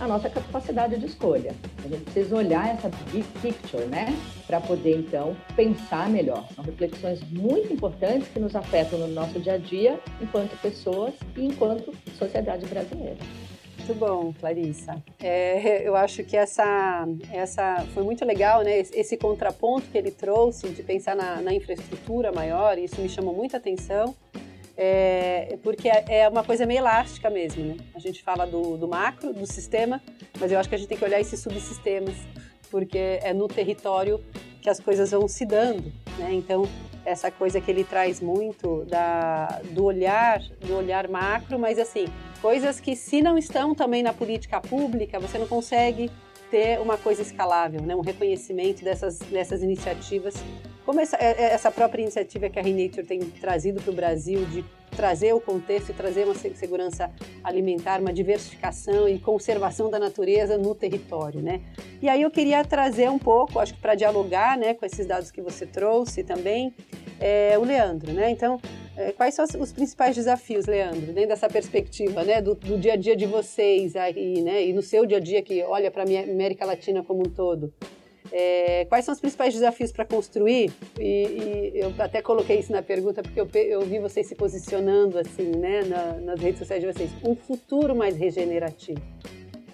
[0.00, 1.54] a nossa capacidade de escolha.
[1.84, 4.06] A gente precisa olhar essa big picture, né?
[4.46, 6.46] Para poder, então, pensar melhor.
[6.54, 11.46] São reflexões muito importantes que nos afetam no nosso dia a dia, enquanto pessoas e
[11.46, 13.16] enquanto sociedade brasileira.
[13.78, 15.02] Muito bom, Clarissa.
[15.18, 18.78] É, eu acho que essa, essa foi muito legal, né?
[18.78, 23.56] Esse contraponto que ele trouxe de pensar na, na infraestrutura maior, isso me chamou muita
[23.56, 24.14] atenção
[24.80, 27.76] é, porque é, é uma coisa meio elástica mesmo, né?
[27.96, 30.00] A gente fala do, do macro, do sistema,
[30.38, 32.14] mas eu acho que a gente tem que olhar esses subsistemas,
[32.70, 34.22] porque é no território
[34.62, 36.32] que as coisas vão se dando, né?
[36.32, 36.68] Então,
[37.04, 42.06] essa coisa que ele traz muito da, do olhar, do olhar macro, mas assim,
[42.40, 46.08] coisas que se não estão também na política pública, você não consegue
[46.52, 47.96] ter uma coisa escalável, né?
[47.96, 50.34] um reconhecimento dessas, dessas iniciativas
[50.88, 54.42] como essa, é, é, essa própria iniciativa que a Renature tem trazido para o Brasil
[54.46, 54.64] de
[54.96, 57.12] trazer o contexto e trazer uma segurança
[57.44, 61.60] alimentar, uma diversificação e conservação da natureza no território, né?
[62.00, 65.30] E aí eu queria trazer um pouco, acho que para dialogar, né, com esses dados
[65.30, 66.74] que você trouxe também,
[67.20, 68.30] é, o Leandro, né?
[68.30, 68.58] Então,
[68.96, 72.96] é, quais são os principais desafios, Leandro, dentro dessa perspectiva, né, do, do dia a
[72.96, 76.06] dia de vocês aí, né, e no seu dia a dia que olha para a
[76.06, 77.74] América Latina como um todo?
[78.30, 80.70] É, quais são os principais desafios para construir?
[80.98, 85.18] E, e, eu até coloquei isso na pergunta porque eu, eu vi vocês se posicionando
[85.18, 89.00] assim, né, na, nas redes sociais de vocês, um futuro mais regenerativo,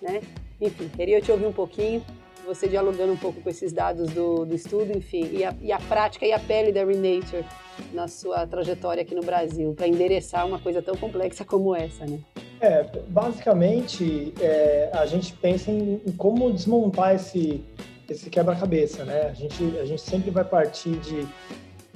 [0.01, 0.21] né?
[0.61, 2.05] Enfim, queria te ouvir um pouquinho,
[2.47, 5.79] você dialogando um pouco com esses dados do, do estudo, enfim, e a, e a
[5.79, 7.45] prática e a pele da Renature
[7.93, 12.21] na sua trajetória aqui no Brasil, para endereçar uma coisa tão complexa como essa, né?
[12.61, 17.63] É, basicamente, é, a gente pensa em, em como desmontar esse
[18.09, 19.29] esse quebra-cabeça, né?
[19.31, 21.27] A gente, a gente sempre vai partir de,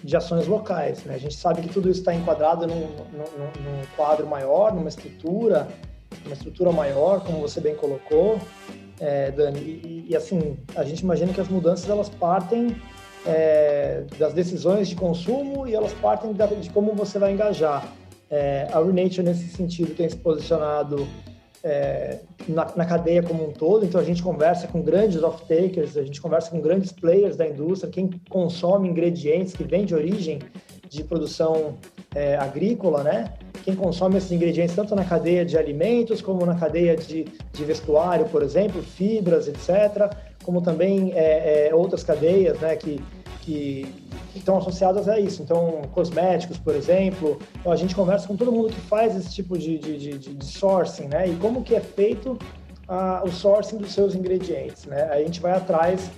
[0.03, 1.15] de ações locais, né?
[1.15, 5.69] A gente sabe que tudo isso está enquadrado num, num, num, quadro maior, numa estrutura,
[6.25, 8.39] uma estrutura maior, como você bem colocou,
[9.01, 9.61] é, Dani.
[9.61, 12.77] E, e, assim, a gente imagina que as mudanças elas partem
[13.27, 17.87] é, das decisões de consumo e elas partem da, de como você vai engajar.
[18.31, 21.07] É, a Renature, nesse sentido, tem se posicionado
[21.63, 22.19] é,
[22.49, 23.85] na, na, cadeia como um todo.
[23.85, 27.91] Então a gente conversa com grandes off-takers, a gente conversa com grandes players da indústria,
[27.91, 30.39] quem consome ingredientes que vêm de origem
[30.89, 31.77] de produção
[32.15, 33.35] é, agrícola, né?
[33.63, 38.27] Quem consome esses ingredientes tanto na cadeia de alimentos como na cadeia de, de vestuário,
[38.27, 40.11] por exemplo, fibras, etc.,
[40.43, 42.75] como também é, é outras cadeias, né?
[42.77, 43.03] Que,
[43.43, 43.87] que
[44.33, 45.43] que estão associadas a isso.
[45.43, 47.39] Então, cosméticos, por exemplo.
[47.61, 50.45] Então, a gente conversa com todo mundo que faz esse tipo de, de, de, de
[50.45, 51.29] sourcing, né?
[51.29, 52.39] E como que é feito
[52.87, 55.05] a, o sourcing dos seus ingredientes, né?
[55.11, 56.11] A gente vai atrás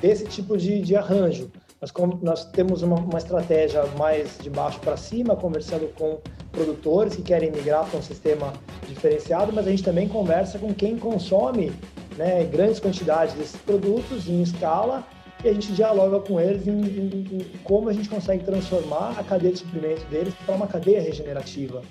[0.00, 1.50] desse tipo de, de arranjo.
[1.80, 1.92] Nós,
[2.22, 6.18] nós temos uma, uma estratégia mais de baixo para cima, conversando com
[6.50, 8.52] produtores que querem migrar para um sistema
[8.88, 11.72] diferenciado, mas a gente também conversa com quem consome
[12.16, 15.04] né, grandes quantidades desses produtos em escala
[15.46, 19.22] e a gente dialoga com eles em, em, em como a gente consegue transformar a
[19.22, 21.82] cadeia de suprimento deles para uma cadeia regenerativa.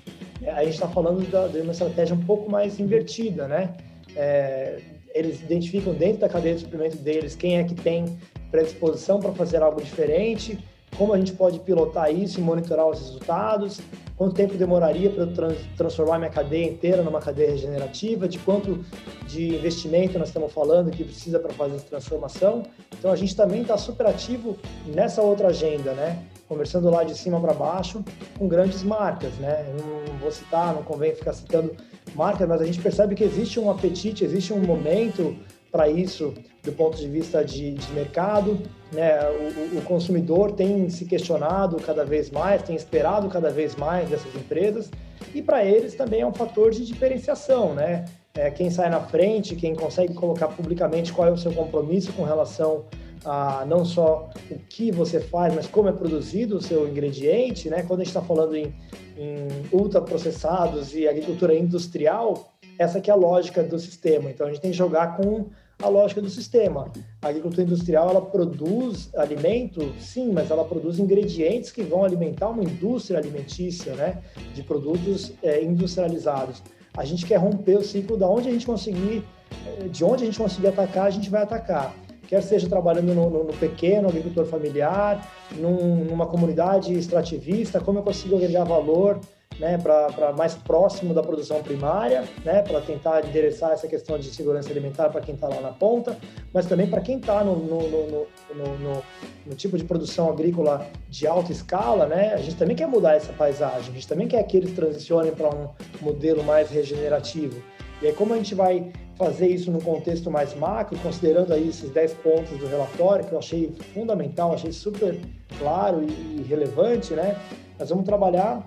[0.42, 3.74] É, a gente está falando da, de uma estratégia um pouco mais invertida, né?
[4.14, 4.78] É,
[5.14, 8.18] eles identificam dentro da cadeia de suprimento deles quem é que tem
[8.50, 10.58] predisposição para fazer algo diferente,
[10.98, 13.80] como a gente pode pilotar isso e monitorar os resultados,
[14.16, 18.84] quanto tempo demoraria para eu trans, transformar minha cadeia inteira numa cadeia regenerativa, de quanto
[19.26, 22.62] de investimento nós estamos falando que precisa para fazer essa transformação.
[22.98, 26.24] Então a gente também está super ativo nessa outra agenda, né?
[26.48, 28.02] Conversando lá de cima para baixo
[28.38, 29.66] com grandes marcas, né?
[29.78, 31.74] Não vou citar, não convém ficar citando
[32.14, 35.36] marcas, mas a gente percebe que existe um apetite, existe um momento
[35.76, 38.58] para isso do ponto de vista de, de mercado.
[38.90, 39.20] Né?
[39.28, 44.34] O, o, consumidor tem se questionado cada vez mais, tem esperado cada vez mais dessas
[44.34, 44.90] empresas,
[45.34, 47.74] e para eles também é um fator de diferenciação.
[47.74, 48.06] Né?
[48.34, 52.24] É, quem sai na frente, quem consegue colocar publicamente qual é o seu compromisso com
[52.24, 52.86] relação
[53.22, 57.68] a não só o que você faz, mas como é produzido o seu ingrediente.
[57.68, 57.82] Né?
[57.82, 58.74] Quando a gente está falando em,
[59.18, 64.30] em ultraprocessados e agricultura industrial, essa que é a lógica do sistema.
[64.30, 65.46] Então a gente tem que jogar com
[65.82, 66.90] a lógica do sistema.
[67.20, 72.64] A agricultura industrial ela produz alimento, sim, mas ela produz ingredientes que vão alimentar uma
[72.64, 74.22] indústria alimentícia, né,
[74.54, 76.62] de produtos é, industrializados.
[76.96, 79.22] A gente quer romper o ciclo da onde a gente conseguir,
[79.66, 81.94] é, de onde a gente conseguir atacar, a gente vai atacar.
[82.26, 88.02] Quer seja trabalhando no, no, no pequeno agricultor familiar, num, numa comunidade extrativista, como eu
[88.02, 89.20] consigo agregar valor
[89.58, 94.70] né, para mais próximo da produção primária, né, para tentar endereçar essa questão de segurança
[94.70, 96.16] alimentar para quem está lá na ponta,
[96.52, 99.02] mas também para quem está no, no, no,
[99.46, 103.32] no, tipo de produção agrícola de alta escala, né, a gente também quer mudar essa
[103.32, 105.68] paisagem, a gente também quer que eles transicionem para um
[106.00, 107.62] modelo mais regenerativo.
[108.02, 111.88] E aí, como a gente vai fazer isso no contexto mais macro, considerando aí esses
[111.90, 115.18] 10 pontos do relatório, que eu achei fundamental, achei super
[115.58, 117.34] claro e relevante, né?
[117.78, 118.62] Nós vamos trabalhar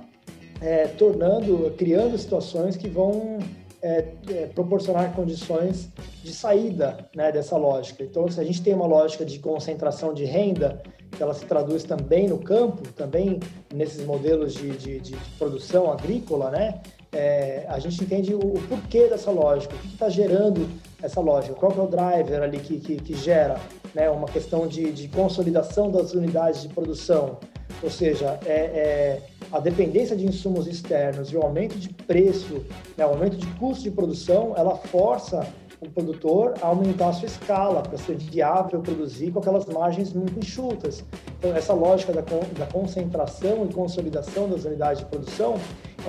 [0.62, 3.39] é, tornando, criando situações que vão
[3.82, 5.89] é, é, proporcionar condições
[6.24, 8.03] de saída né, dessa lógica.
[8.03, 10.82] Então, se a gente tem uma lógica de concentração de renda,
[11.12, 13.39] que ela se traduz também no campo, também
[13.74, 16.82] nesses modelos de, de, de produção agrícola, né,
[17.12, 20.70] é, a gente entende o, o, porquê dessa lógica, o que está gerando
[21.01, 23.60] essa lógica, qual é o driver ali que, que, que gera
[23.95, 27.38] né, uma questão de, de consolidação das unidades de produção,
[27.82, 32.64] ou seja, é, é, a dependência de insumos externos e o aumento de preço,
[32.95, 35.47] né, o aumento de custo de produção, ela força
[35.82, 40.38] o produtor a aumentar a sua escala para ser viável produzir com aquelas margens muito
[40.38, 41.03] enxutas.
[41.38, 45.55] Então, essa lógica da, da concentração e consolidação das unidades de produção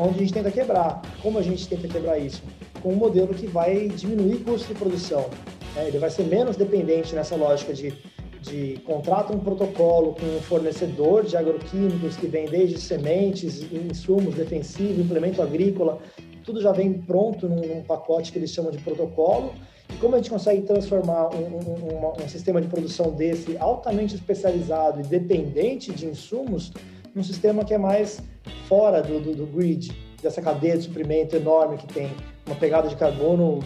[0.00, 1.02] onde a gente tenta quebrar.
[1.22, 2.42] Como a gente tenta quebrar isso?
[2.82, 5.28] Com um modelo que vai diminuir custo de produção.
[5.74, 5.88] Né?
[5.88, 7.92] Ele vai ser menos dependente nessa lógica de
[8.42, 14.98] de contrata um protocolo com um fornecedor de agroquímicos que vem desde sementes, insumos defensivos,
[14.98, 15.98] implemento agrícola,
[16.42, 19.52] tudo já vem pronto num, num, pacote que eles chamam de protocolo.
[19.92, 25.00] E como a gente consegue transformar um, um, um, sistema de produção desse altamente especializado
[25.00, 26.72] e dependente de insumos
[27.14, 28.20] num sistema que é mais
[28.68, 29.92] fora do, do, do grid,
[30.22, 32.10] dessa cadeia de suprimento enorme que tem
[32.46, 33.60] uma pegada de carbono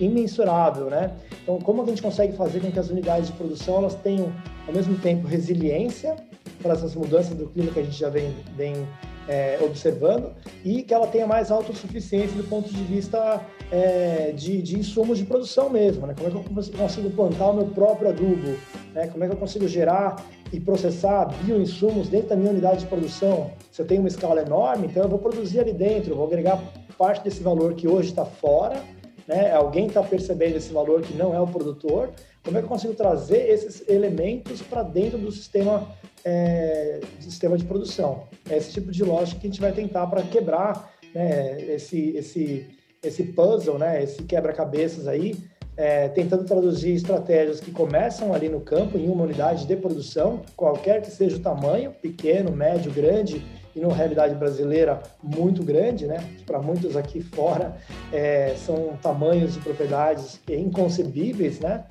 [0.00, 1.12] imensurável, né?
[1.42, 4.32] Então, como a gente consegue fazer com que as unidades de produção elas tenham,
[4.66, 6.16] ao mesmo tempo, resiliência
[6.62, 8.86] para essas mudanças do clima que a gente já vem, vem
[9.28, 10.32] é, observando
[10.64, 13.40] e que ela tenha mais autossuficiência do ponto de vista
[13.70, 16.14] é, de, de, insumos de produção mesmo, né?
[16.16, 18.56] Como é que eu consigo plantar o meu próprio adubo,
[18.94, 19.08] né?
[19.08, 23.50] Como é que eu consigo gerar e processar bioinsumos dentro da minha unidade de produção?
[23.70, 26.62] Se eu tenho uma escala enorme, então eu vou produzir ali dentro, vou agregar
[26.98, 28.82] parte desse valor que hoje está fora,
[29.26, 29.52] né?
[29.52, 32.10] Alguém está percebendo esse valor que não é o produtor.
[32.44, 35.88] Como é que eu consigo trazer esses elementos para dentro do sistema
[36.24, 38.28] é, sistema de produção.
[38.48, 42.66] É esse tipo de lógica que a gente vai tentar para quebrar né, esse, esse,
[43.02, 45.36] esse puzzle, né, esse quebra-cabeças aí,
[45.76, 51.00] é, tentando traduzir estratégias que começam ali no campo, em uma unidade de produção, qualquer
[51.00, 53.42] que seja o tamanho, pequeno, médio, grande,
[53.74, 56.22] e numa realidade brasileira muito grande, né?
[56.44, 57.74] Para muitos aqui fora
[58.12, 61.84] é, são tamanhos de propriedades inconcebíveis, né?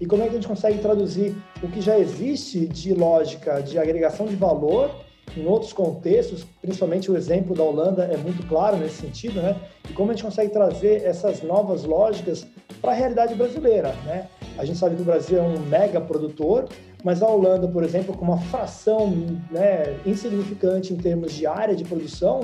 [0.00, 3.78] E como é que a gente consegue traduzir o que já existe de lógica de
[3.78, 4.90] agregação de valor
[5.38, 9.56] em outros contextos, principalmente o exemplo da Holanda é muito claro nesse sentido, né?
[9.88, 12.46] E como a gente consegue trazer essas novas lógicas
[12.80, 14.28] para a realidade brasileira, né?
[14.58, 16.68] A gente sabe que o Brasil é um mega produtor,
[17.04, 19.10] mas a Holanda, por exemplo, com uma fração
[19.50, 22.42] né, insignificante em termos de área de produção,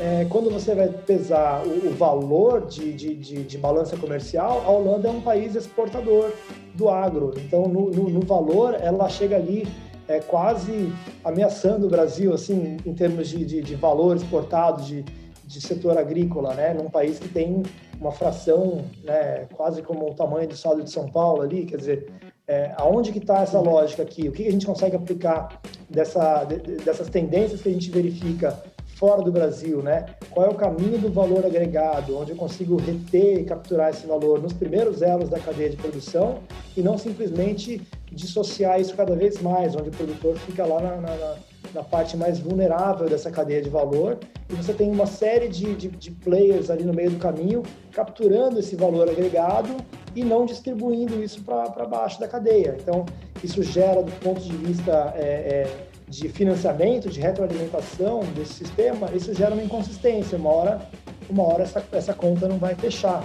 [0.00, 4.70] é, quando você vai pesar o, o valor de, de, de, de, balança comercial, a
[4.70, 6.32] Holanda é um país exportador
[6.74, 7.34] do agro.
[7.36, 9.68] Então, no, no, no valor, ela chega ali
[10.08, 10.92] é, quase
[11.24, 15.04] ameaçando o Brasil, assim, em termos de, de, de valor exportado de,
[15.44, 16.74] de setor agrícola, né?
[16.74, 17.62] Num país que tem
[18.00, 22.12] uma fração, né, quase como o tamanho do estado de São Paulo ali, quer dizer,
[22.48, 24.28] é, aonde que está essa lógica aqui?
[24.28, 26.44] O que a gente consegue aplicar dessa,
[26.84, 28.60] dessas tendências que a gente verifica
[29.02, 30.06] fora do Brasil, né?
[30.30, 34.40] Qual é o caminho do valor agregado, onde eu consigo reter e capturar esse valor
[34.40, 36.38] nos primeiros elos da cadeia de produção
[36.76, 37.82] e não simplesmente
[38.12, 41.34] dissociar isso cada vez mais, onde o produtor fica lá na, na,
[41.74, 45.88] na parte mais vulnerável dessa cadeia de valor e você tem uma série de, de,
[45.88, 49.74] de players ali no meio do caminho capturando esse valor agregado
[50.14, 52.76] e não distribuindo isso para baixo da cadeia.
[52.80, 53.04] Então,
[53.42, 59.32] isso gera, do ponto de vista é, é, de financiamento, de retroalimentação desse sistema, isso
[59.32, 60.36] gera uma inconsistência.
[60.36, 60.82] Uma hora,
[61.30, 63.24] uma hora essa, essa conta não vai fechar,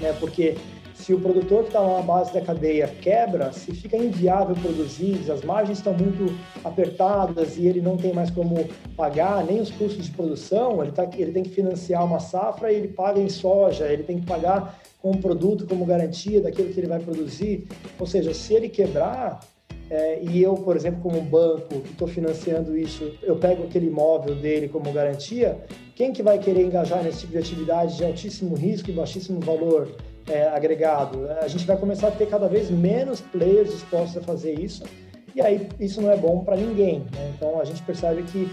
[0.00, 0.12] né?
[0.18, 0.56] Porque
[0.96, 5.30] se o produtor que está lá na base da cadeia quebra, se fica inviável produzir,
[5.30, 10.06] as margens estão muito apertadas e ele não tem mais como pagar nem os custos
[10.06, 13.86] de produção, ele, tá, ele tem que financiar uma safra e ele paga em soja,
[13.86, 17.68] ele tem que pagar com um produto como garantia daquilo que ele vai produzir.
[17.96, 19.38] Ou seja, se ele quebrar,
[19.90, 24.34] é, e eu, por exemplo, como banco que estou financiando isso, eu pego aquele imóvel
[24.34, 25.58] dele como garantia,
[25.94, 29.88] quem que vai querer engajar nesse tipo de atividade de altíssimo risco e baixíssimo valor
[30.28, 31.26] é, agregado?
[31.40, 34.84] A gente vai começar a ter cada vez menos players dispostos a fazer isso,
[35.34, 37.00] e aí isso não é bom para ninguém.
[37.00, 37.32] Né?
[37.34, 38.50] Então a gente percebe que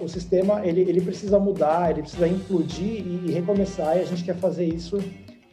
[0.00, 4.24] o sistema ele, ele precisa mudar, ele precisa implodir e, e recomeçar, e a gente
[4.24, 4.98] quer fazer isso,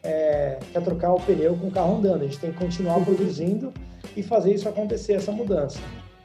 [0.02, 2.22] é, quer trocar o pneu com o carro andando.
[2.22, 3.72] A gente tem que continuar produzindo
[4.16, 5.78] e fazer isso acontecer, essa mudança.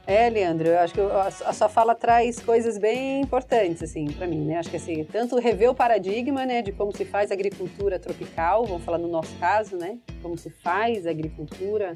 [0.04, 4.44] É, Leandro, eu acho que a sua fala traz coisas bem importantes, assim, para mim,
[4.44, 4.56] né?
[4.56, 8.82] Acho que, assim, tanto rever o paradigma, né, de como se faz agricultura tropical, vamos
[8.82, 11.92] falar no nosso caso, né, como se faz agricultura,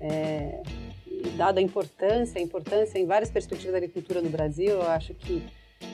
[0.00, 0.60] é,
[1.36, 5.44] dada a importância, a importância em várias perspectivas da agricultura no Brasil, eu acho que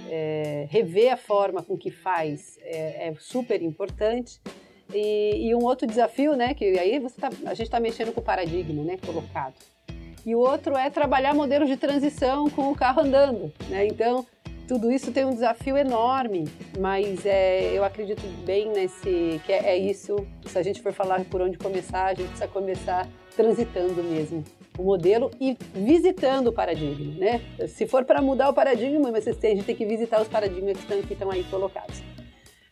[0.08, 4.40] é, rever a forma com que faz é, é super importante.
[4.94, 8.20] E, e, um outro desafio, né, que aí você tá, a gente está mexendo com
[8.20, 9.54] o paradigma, né, colocado
[10.24, 13.52] e o outro é trabalhar modelos de transição com o carro andando.
[13.68, 13.86] Né?
[13.86, 14.24] Então,
[14.68, 16.44] tudo isso tem um desafio enorme,
[16.78, 20.16] mas é, eu acredito bem nesse que é, é, isso.
[20.46, 24.44] Se a gente for falar por onde começar, a gente precisa começar transitando mesmo
[24.78, 27.40] o modelo e visitando o paradigma, né?
[27.66, 30.82] Se for para mudar o paradigma, mas a gente tem que visitar os paradigmas que
[30.82, 32.02] estão, que estão aí colocados.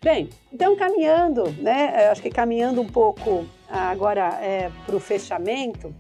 [0.03, 2.09] Bem, então caminhando, né?
[2.11, 5.95] Acho que caminhando um pouco agora é, para o fechamento,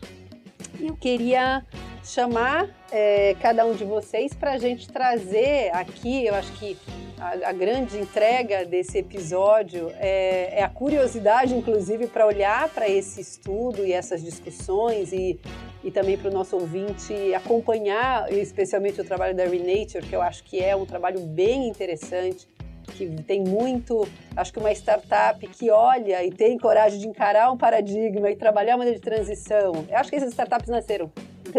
[0.81, 1.63] eu queria
[2.03, 6.79] chamar é, cada um de vocês para a gente trazer aqui, eu acho que
[7.19, 13.21] a, a grande entrega desse episódio é, é a curiosidade, inclusive, para olhar para esse
[13.21, 15.39] estudo e essas discussões e,
[15.85, 20.43] e também para o nosso ouvinte acompanhar, especialmente o trabalho da Renature, que eu acho
[20.45, 22.49] que é um trabalho bem interessante
[22.91, 27.57] que tem muito, acho que uma startup que olha e tem coragem de encarar um
[27.57, 29.87] paradigma e trabalhar uma de transição.
[29.89, 31.11] Eu acho que essas startups nasceram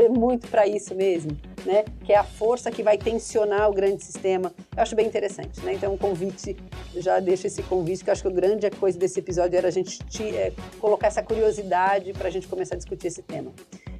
[0.09, 1.83] muito para isso mesmo, né?
[2.03, 4.53] Que é a força que vai tensionar o grande sistema.
[4.75, 5.73] Eu acho bem interessante, né?
[5.73, 6.55] Então, um convite,
[6.95, 9.71] já deixo esse convite, que eu acho que a grande coisa desse episódio era a
[9.71, 13.51] gente te, é, colocar essa curiosidade para a gente começar a discutir esse tema.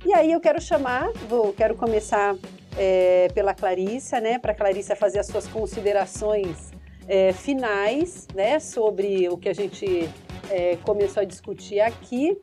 [0.06, 2.36] E aí eu quero chamar, vou, quero começar
[2.78, 4.40] é, pela Clarissa, né?
[4.40, 6.71] Para a Clarissa fazer as suas considerações
[7.12, 10.10] é, finais né, sobre o que a gente
[10.50, 12.40] é, começou a discutir aqui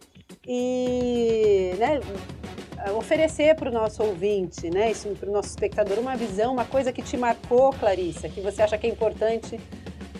[0.46, 1.98] e né,
[2.94, 7.00] oferecer para o nosso ouvinte, né, para o nosso espectador, uma visão, uma coisa que
[7.00, 9.58] te marcou, Clarissa, que você acha que é importante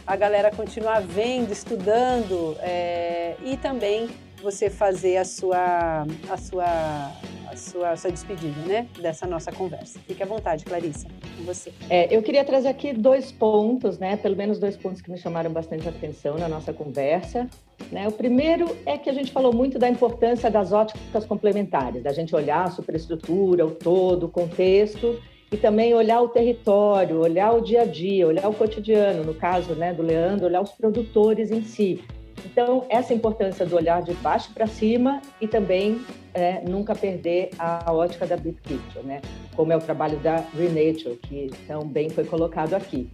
[0.07, 4.09] a galera continuar vendo, estudando é, e também
[4.43, 7.13] você fazer a sua, a sua,
[7.51, 9.99] a sua, a sua despedida, né, dessa nossa conversa.
[10.07, 11.73] Fique à vontade, Clarissa, com você.
[11.89, 15.51] É, eu queria trazer aqui dois pontos, né, pelo menos dois pontos que me chamaram
[15.51, 17.49] bastante atenção na nossa conversa.
[17.91, 18.07] Né?
[18.07, 22.35] O primeiro é que a gente falou muito da importância das óticas complementares, da gente
[22.35, 25.21] olhar a superestrutura, o todo, o contexto,
[25.51, 29.75] e também olhar o território, olhar o dia a dia, olhar o cotidiano, no caso
[29.75, 32.05] né, do Leandro, olhar os produtores em si.
[32.45, 36.01] Então, essa importância do olhar de baixo para cima e também
[36.35, 39.21] é, nunca perder a ótica da Big Picture, né?
[39.59, 43.11] como é o trabalho da Renature, que também foi colocado aqui.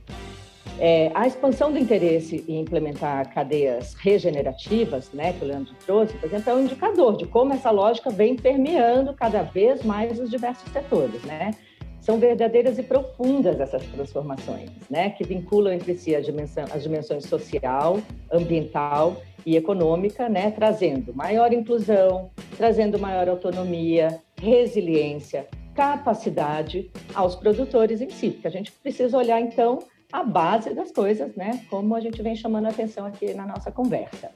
[0.79, 6.27] É, a expansão do interesse em implementar cadeias regenerativas, né, que o Leandro trouxe, por
[6.27, 10.71] exemplo, é um indicador de como essa lógica vem permeando cada vez mais os diversos
[10.73, 11.53] setores, né?
[12.05, 17.25] São verdadeiras e profundas essas transformações, né, que vinculam entre si as dimensões, as dimensões
[17.25, 17.99] social,
[18.31, 28.11] ambiental e econômica, né, trazendo maior inclusão, trazendo maior autonomia, resiliência, capacidade aos produtores em
[28.11, 29.79] si, porque a gente precisa olhar então
[30.13, 33.73] a base das coisas, né, como a gente vem chamando a atenção aqui na nossa
[33.73, 34.31] conversa.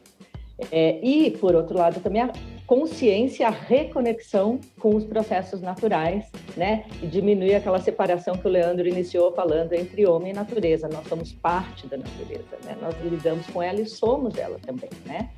[0.73, 2.33] É, e, por outro lado, também a
[2.67, 6.85] consciência, a reconexão com os processos naturais, né?
[7.03, 10.89] E diminuir aquela separação que o Leandro iniciou falando entre homem e natureza.
[10.89, 12.77] Nós somos parte da natureza, né?
[12.83, 15.31] Nós lidamos com ela e somos ela também, né?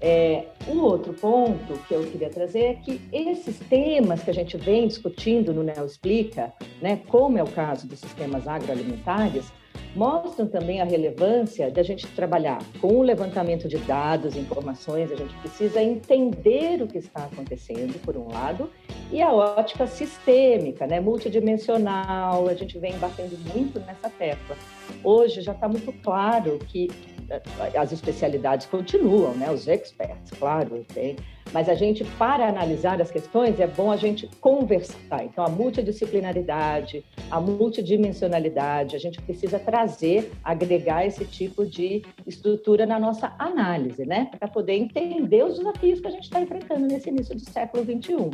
[0.00, 4.56] É, um outro ponto que eu queria trazer é que esses temas que a gente
[4.56, 6.52] vem discutindo no Neo Explica,
[6.82, 9.50] né, como é o caso dos sistemas agroalimentares,
[9.94, 15.34] mostram também a relevância da gente trabalhar com o levantamento de dados, informações, a gente
[15.36, 18.70] precisa entender o que está acontecendo, por um lado,
[19.10, 24.56] e a ótica sistêmica, né, multidimensional, a gente vem batendo muito nessa tecla.
[25.02, 26.90] Hoje já está muito claro que
[27.30, 27.42] eh,
[27.78, 31.16] as especialidades continuam, né, os experts, claro, tem
[31.52, 35.24] mas a gente, para analisar as questões, é bom a gente conversar.
[35.24, 42.98] Então, a multidisciplinaridade, a multidimensionalidade, a gente precisa trazer, agregar esse tipo de estrutura na
[42.98, 44.30] nossa análise, né?
[44.38, 48.30] Para poder entender os desafios que a gente está enfrentando nesse início do século XXI.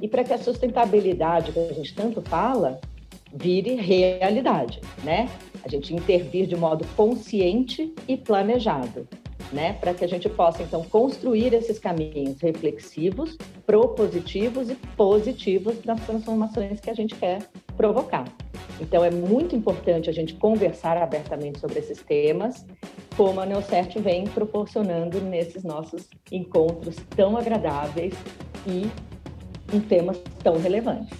[0.00, 2.80] E para que a sustentabilidade que a gente tanto fala
[3.32, 5.28] vire realidade, né?
[5.64, 9.08] A gente intervir de modo consciente e planejado
[9.52, 9.74] né?
[9.74, 13.36] Para que a gente possa, então, construir esses caminhos reflexivos,
[13.66, 17.42] propositivos e positivos das transformações que a gente quer
[17.76, 18.24] provocar.
[18.80, 22.66] Então, é muito importante a gente conversar abertamente sobre esses temas,
[23.16, 28.14] como a Neocert vem proporcionando nesses nossos encontros tão agradáveis
[28.66, 28.90] e
[29.74, 31.16] em temas tão relevantes.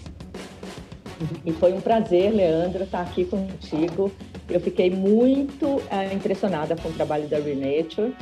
[1.44, 4.10] E foi um prazer, Leandro, estar aqui contigo.
[4.48, 8.14] Eu fiquei muito uh, impressionada com o trabalho da Renature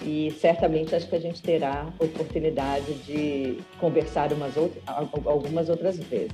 [0.00, 4.82] e certamente acho que a gente terá oportunidade de conversar umas outras,
[5.26, 6.32] algumas outras vezes.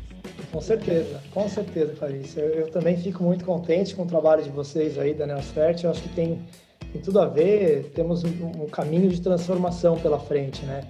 [0.52, 2.38] Com certeza, com certeza, Clarice.
[2.38, 5.82] Eu, eu, também fico muito contente com o trabalho de vocês aí da Neosfert.
[5.82, 6.42] Eu acho que tem,
[6.92, 10.82] tem tudo a ver, temos um, um caminho de transformação pela frente, né?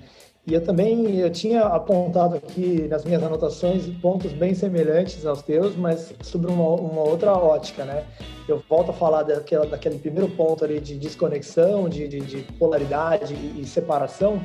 [0.46, 5.74] E eu também eu tinha apontado aqui nas minhas anotações pontos bem semelhantes aos teus,
[5.74, 8.04] mas sobre uma, uma outra ótica, né?
[8.46, 13.32] Eu volto a falar daquela, daquele primeiro ponto ali de desconexão, de, de, de polaridade
[13.32, 14.38] e, e, separação,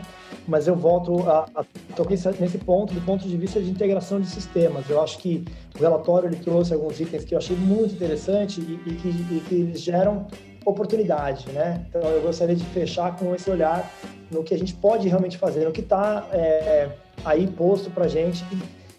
[0.47, 1.65] mas eu volto a, a
[1.97, 4.89] tocar nesse ponto do ponto de vista de integração de sistemas.
[4.89, 5.43] Eu acho que
[5.77, 9.43] o relatório ele trouxe alguns itens que eu achei muito interessante e, e que, e
[9.49, 10.27] que eles geram
[10.65, 11.85] oportunidade, né?
[11.89, 13.91] Então eu gostaria de fechar com esse olhar
[14.31, 16.89] no que a gente pode realmente fazer, no que está é,
[17.25, 18.43] aí posto para gente.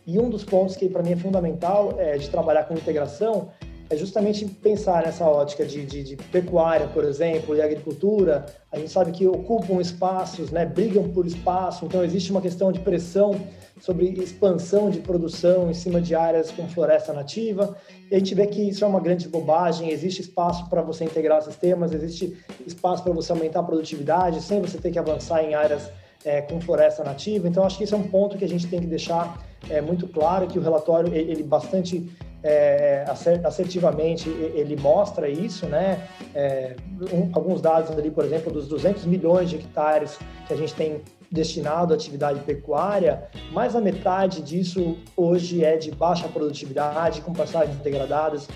[0.07, 3.51] E um dos pontos que para mim é fundamental é, de trabalhar com integração
[3.91, 8.47] é justamente pensar nessa ótica de, de, de, pecuária, por exemplo, e agricultura.
[8.71, 12.79] A gente sabe que ocupam espaços, né, brigam por espaço, então existe uma questão de
[12.79, 13.35] pressão
[13.81, 17.77] sobre expansão de produção em cima de áreas com floresta nativa.
[18.09, 21.43] E a gente vê que isso é uma grande bobagem, existe espaço para você integrar
[21.43, 25.91] sistemas, existe espaço para você aumentar a produtividade sem você ter que avançar em áreas
[26.25, 27.49] é, com floresta nativa.
[27.49, 30.07] Então, acho que isso é um ponto que a gente tem que deixar é, muito
[30.09, 32.11] claro, que o relatório, ele bastante
[32.43, 33.05] é,
[33.45, 36.09] assertivamente, ele mostra isso, né?
[36.35, 36.75] É,
[37.13, 41.03] um, alguns dados ali, por exemplo, dos 200 milhões de hectares que a gente tem
[41.31, 47.77] destinado à atividade pecuária, mais da metade disso hoje é de baixa produtividade, com passagens
[47.79, 48.49] degradadas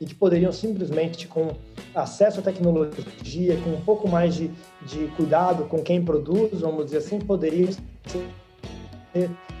[0.00, 1.48] e que poderiam simplesmente, com
[1.94, 4.50] acesso à tecnologia, com um pouco mais de,
[4.82, 7.70] de cuidado com quem produz, vamos dizer assim, poderiam
[8.06, 8.26] ser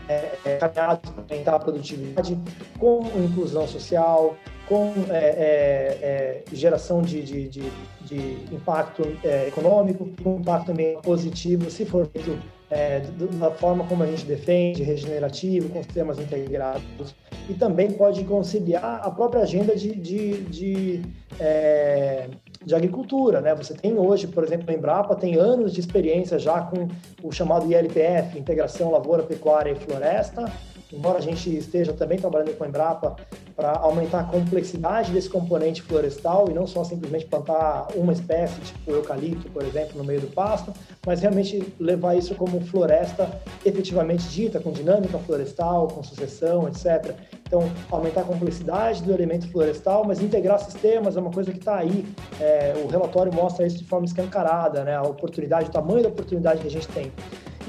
[0.08, 1.00] é, é, para
[1.30, 2.38] aumentar a produtividade,
[2.78, 4.36] com inclusão social,
[4.68, 7.70] com é, é, é, geração de, de, de,
[8.02, 12.38] de impacto é, econômico, com impacto também positivo, se for feito
[12.70, 13.00] é,
[13.38, 17.14] da forma como a gente defende, regenerativo, com sistemas integrados,
[17.48, 21.02] e também pode conciliar a própria agenda de, de, de,
[21.40, 22.28] é,
[22.64, 23.40] de agricultura.
[23.40, 23.54] Né?
[23.56, 26.86] Você tem hoje, por exemplo, a Embrapa tem anos de experiência já com
[27.22, 30.44] o chamado ILPF, Integração Lavoura, Pecuária e Floresta,
[30.92, 33.16] embora a gente esteja também trabalhando com a Embrapa
[33.60, 38.90] para aumentar a complexidade desse componente florestal e não só simplesmente plantar uma espécie, tipo
[38.90, 40.72] eucalipto, por exemplo, no meio do pasto,
[41.06, 43.28] mas realmente levar isso como floresta
[43.62, 47.14] efetivamente dita, com dinâmica florestal, com sucessão, etc.
[47.46, 51.76] Então, aumentar a complexidade do elemento florestal, mas integrar sistemas é uma coisa que está
[51.76, 52.06] aí.
[52.40, 54.96] É, o relatório mostra isso de forma escancarada, né?
[54.96, 57.12] a oportunidade, o tamanho da oportunidade que a gente tem.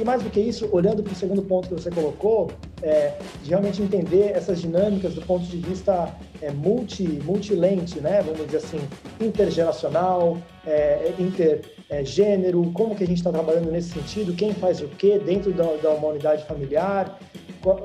[0.01, 2.49] E mais do que isso, olhando para o segundo ponto que você colocou,
[2.81, 8.19] é, de realmente entender essas dinâmicas do ponto de vista é, multi, multilente, né?
[8.23, 8.79] vamos dizer assim,
[9.19, 14.87] intergeracional, é, intergênero, é, como que a gente está trabalhando nesse sentido, quem faz o
[14.87, 17.19] quê dentro da, da uma unidade familiar,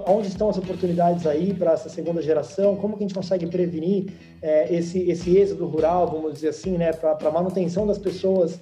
[0.06, 4.06] onde estão as oportunidades aí para essa segunda geração, como que a gente consegue prevenir
[4.40, 8.58] é, esse, esse êxodo rural, vamos dizer assim, né, para a manutenção das pessoas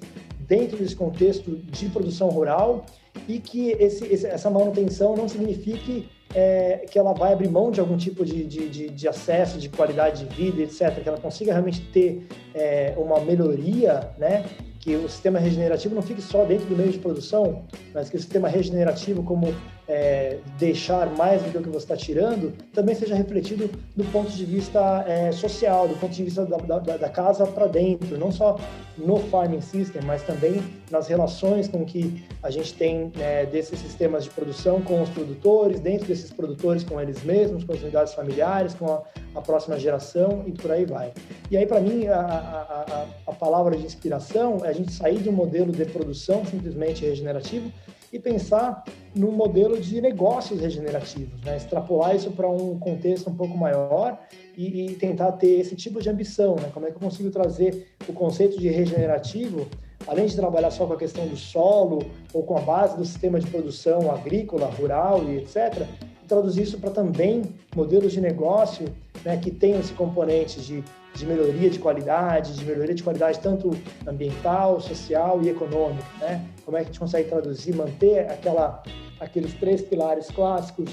[0.47, 2.85] dentro desse contexto de produção rural
[3.29, 7.97] e que esse, essa manutenção não signifique é, que ela vai abrir mão de algum
[7.97, 11.81] tipo de, de, de, de, acesso, de qualidade de vida, etc., que ela consiga realmente
[11.93, 14.45] ter é, uma melhoria, né?
[14.81, 17.65] que o sistema regenerativo não fique só dentro do meio de produção,
[17.95, 19.55] mas que o sistema regenerativo, como
[19.89, 24.31] é, deixar mais do que o que você está tirando, também seja refletido do ponto
[24.31, 28.33] de vista é, social, do ponto de vista da, da, da casa para dentro, não
[28.33, 28.59] só
[28.97, 34.25] no farming system, mas também nas relações com que a gente tem é, desses sistemas
[34.25, 38.75] de produção com os produtores, dentro desses produtores com eles mesmos, com as unidades familiares,
[38.75, 39.03] com a,
[39.35, 41.13] a próxima geração e por aí vai.
[41.51, 45.29] E aí, para mim, a, a, a palavra de inspiração é a gente sair de
[45.29, 47.71] um modelo de produção simplesmente regenerativo
[48.15, 51.57] e pensar num modelo de negócios regenerativos, né?
[51.57, 54.21] extrapolar isso para um contexto um pouco maior
[54.57, 56.55] e, e, tentar ter esse tipo de ambição.
[56.55, 56.71] Né?
[56.73, 59.67] Como é que eu consigo trazer o conceito de regenerativo,
[60.07, 63.41] além de trabalhar só com a questão do solo ou com a base do sistema
[63.41, 65.85] de produção agrícola, rural e etc.,
[66.23, 67.43] e traduzir isso para também
[67.75, 68.87] modelos de negócio
[69.25, 70.85] né, que tenham esse componente de
[71.15, 73.71] de melhoria de qualidade, de melhoria de qualidade tanto
[74.07, 76.45] ambiental, social e econômica, né?
[76.65, 78.83] Como é que a gente consegue traduzir, manter aquela,
[79.21, 80.91] aqueles três pilares clássicos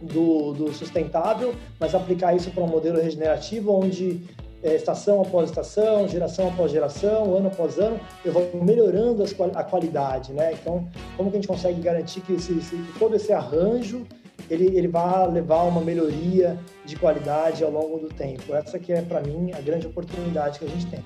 [0.00, 4.22] do, do sustentável, mas aplicar isso para um modelo regenerativo onde
[4.62, 9.64] é, estação após estação, geração após geração, ano após ano, eu vou melhorando as, a
[9.64, 10.52] qualidade, né?
[10.52, 14.06] Então, como que a gente consegue garantir que, esse, que todo esse arranjo
[14.50, 18.54] ele, ele vai levar uma melhoria de qualidade ao longo do tempo?
[18.54, 21.04] Essa que é, para mim, a grande oportunidade que a gente tem.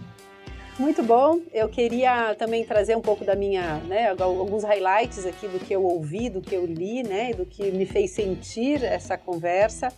[0.79, 1.41] Muito bom.
[1.53, 5.83] Eu queria também trazer um pouco da minha, né, alguns highlights aqui do que eu
[5.83, 9.89] ouvi, do que eu li, né, do que me fez sentir essa conversa.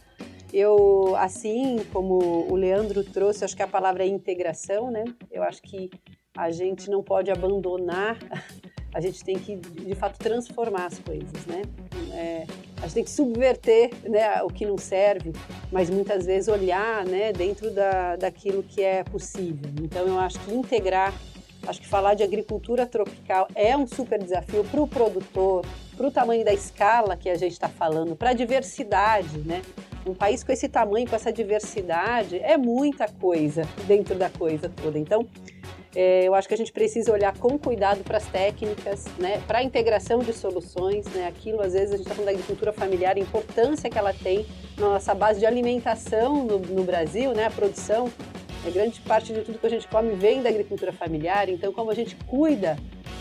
[0.52, 5.04] Eu, assim como o Leandro trouxe, acho que a palavra é integração, né?
[5.30, 5.90] Eu acho que
[6.34, 8.16] a gente não pode abandonar,
[8.94, 11.62] a gente tem que, de fato, transformar as coisas, né?
[12.14, 12.46] É,
[12.78, 15.32] a gente tem que subverter né, o que não serve,
[15.70, 19.70] mas muitas vezes olhar né, dentro da, daquilo que é possível.
[19.82, 21.12] Então, eu acho que integrar,
[21.66, 25.64] acho que falar de agricultura tropical é um super desafio para o produtor,
[25.96, 29.62] para o tamanho da escala que a gente está falando, para a diversidade, né?
[30.06, 34.98] Um país com esse tamanho, com essa diversidade, é muita coisa dentro da coisa toda.
[34.98, 35.26] Então,
[35.94, 39.58] é, eu acho que a gente precisa olhar com cuidado para as técnicas, né, para
[39.58, 43.16] a integração de soluções, né, aquilo às vezes a gente está falando da agricultura familiar,
[43.16, 47.50] a importância que ela tem na nossa base de alimentação no, no Brasil, né, a
[47.50, 48.10] produção,
[48.66, 51.90] a grande parte de tudo que a gente come vem da agricultura familiar, então como
[51.90, 52.76] a gente cuida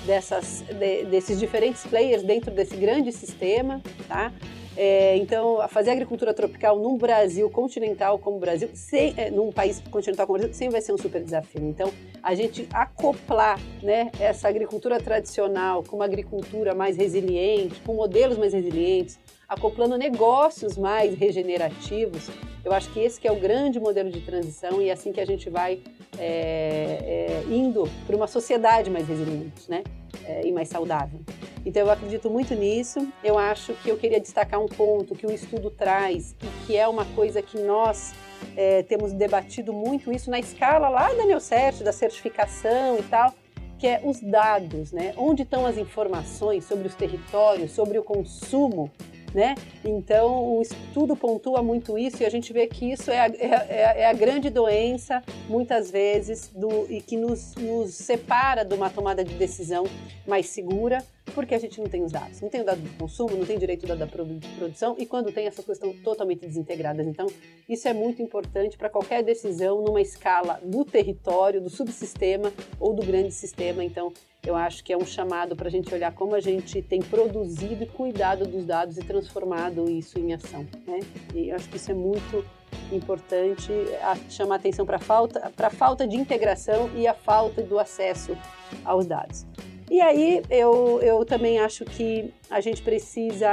[0.05, 4.31] dessas, de, desses diferentes players dentro desse grande sistema, tá?
[4.79, 9.81] É, então, fazer agricultura tropical num Brasil continental como o Brasil, sem, é, num país
[9.89, 11.63] continental como o Brasil, sempre vai ser um super desafio.
[11.63, 18.37] Então, a gente acoplar né, essa agricultura tradicional com uma agricultura mais resiliente, com modelos
[18.37, 19.17] mais resilientes,
[19.49, 22.29] acoplando negócios mais regenerativos,
[22.67, 25.21] eu acho que esse que é o grande modelo de transição e é assim que
[25.21, 25.79] a gente vai
[26.17, 29.83] é, é indo para uma sociedade mais resiliente, né?
[30.27, 31.19] é, e mais saudável.
[31.65, 33.07] Então eu acredito muito nisso.
[33.23, 36.87] Eu acho que eu queria destacar um ponto que o estudo traz e que é
[36.87, 38.13] uma coisa que nós
[38.55, 43.33] é, temos debatido muito isso na escala lá da Neocert, da certificação e tal,
[43.79, 45.13] que é os dados, né?
[45.17, 48.91] Onde estão as informações sobre os territórios, sobre o consumo
[49.37, 49.53] né?
[49.85, 54.01] Então, o estudo pontua muito isso e a gente vê que isso é a, é,
[54.01, 59.23] é a grande doença, muitas vezes, do, e que nos, nos separa de uma tomada
[59.23, 59.83] de decisão
[60.27, 62.41] mais segura, porque a gente não tem os dados.
[62.41, 65.63] Não tem o dado do consumo, não tem direito da produção e quando tem essas
[65.63, 67.05] coisas estão totalmente desintegradas.
[67.05, 67.27] Então,
[67.69, 73.05] isso é muito importante para qualquer decisão numa escala do território, do subsistema ou do
[73.05, 73.83] grande sistema.
[73.83, 74.11] Então,
[74.47, 77.83] eu acho que é um chamado para a gente olhar como a gente tem produzido
[77.83, 80.65] e cuidado dos dados e transformado isso em ação.
[80.87, 81.01] Né?
[81.35, 82.45] E eu acho que isso é muito
[82.89, 83.69] importante,
[84.01, 88.37] a, chamar atenção para a falta, falta de integração e a falta do acesso
[88.85, 89.45] aos dados.
[89.91, 93.49] E aí eu, eu também acho que a gente precisa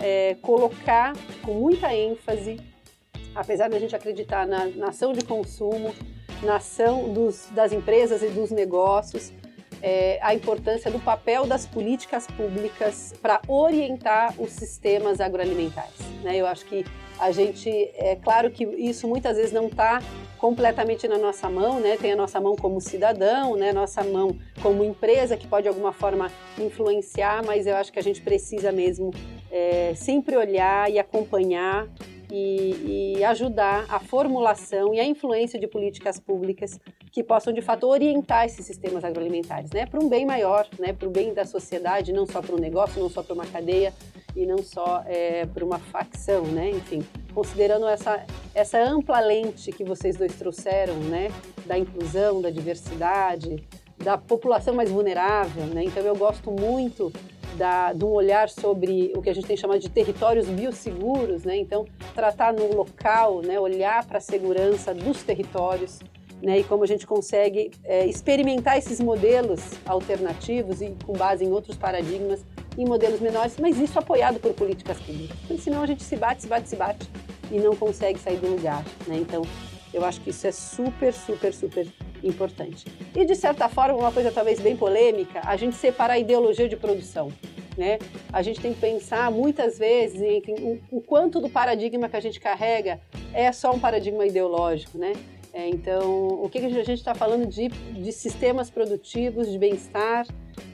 [0.00, 1.12] é, colocar
[1.42, 2.58] com muita ênfase,
[3.34, 5.94] apesar da gente acreditar na, na ação de consumo,
[6.42, 9.30] na ação dos, das empresas e dos negócios,
[9.82, 15.98] é, a importância do papel das políticas públicas para orientar os sistemas agroalimentares.
[16.22, 16.36] Né?
[16.36, 16.84] Eu acho que
[17.18, 20.00] a gente, é claro que isso muitas vezes não está
[20.38, 21.96] completamente na nossa mão, né?
[21.96, 23.72] Tem a nossa mão como cidadão, né?
[23.72, 28.02] Nossa mão como empresa que pode de alguma forma influenciar, mas eu acho que a
[28.02, 29.12] gente precisa mesmo
[29.52, 31.86] é, sempre olhar e acompanhar
[32.32, 36.80] e, e, ajudar a formulação e a influência de políticas públicas
[37.12, 41.06] que possam de fato orientar esses sistemas agroalimentares, né, para um bem maior, né, para
[41.06, 43.92] o bem da sociedade, não só para um negócio, não só para uma cadeia
[44.34, 48.24] e não só é, para uma facção, né, enfim, considerando essa
[48.54, 51.28] essa ampla lente que vocês dois trouxeram, né,
[51.66, 53.62] da inclusão, da diversidade,
[54.02, 57.12] da população mais vulnerável, né, então eu gosto muito
[57.56, 61.56] da, de um olhar sobre o que a gente tem chamado de territórios biosseguros, né?
[61.56, 63.58] Então, tratar no local, né?
[63.58, 66.00] olhar para a segurança dos territórios,
[66.42, 71.52] né, e como a gente consegue é, experimentar esses modelos alternativos e com base em
[71.52, 72.44] outros paradigmas,
[72.76, 75.36] em modelos menores, mas isso apoiado por políticas públicas.
[75.46, 77.08] Porque senão a gente se bate, se bate, se bate
[77.50, 78.84] e não consegue sair do lugar.
[79.06, 79.18] Né?
[79.18, 79.42] Então,
[79.92, 81.86] eu acho que isso é super, super, super
[82.22, 82.86] importante.
[83.14, 86.76] E de certa forma, uma coisa talvez bem polêmica, a gente separar a ideologia de
[86.76, 87.32] produção.
[87.76, 87.98] Né?
[88.30, 92.20] A gente tem que pensar muitas vezes em, em, o quanto do paradigma que a
[92.20, 93.00] gente carrega
[93.32, 95.14] é só um paradigma ideológico, né?
[95.54, 100.26] É, então, o que, que a gente está falando de, de sistemas produtivos, de bem-estar,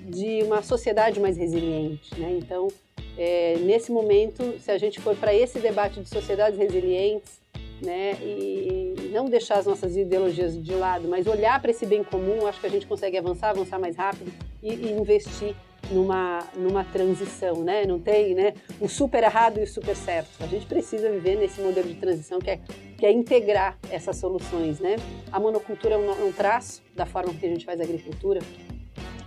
[0.09, 2.37] de uma sociedade mais resiliente, né?
[2.39, 2.69] Então,
[3.17, 7.38] é, nesse momento, se a gente for para esse debate de sociedades resilientes,
[7.81, 12.47] né, e não deixar as nossas ideologias de lado, mas olhar para esse bem comum,
[12.47, 15.55] acho que a gente consegue avançar, avançar mais rápido e, e investir
[15.91, 17.85] numa, numa transição, né?
[17.87, 20.31] Não tem né, o super errado e o super certo.
[20.41, 22.61] A gente precisa viver nesse modelo de transição que é,
[22.99, 24.97] que é integrar essas soluções, né?
[25.33, 28.41] A monocultura é um, é um traço da forma que a gente faz agricultura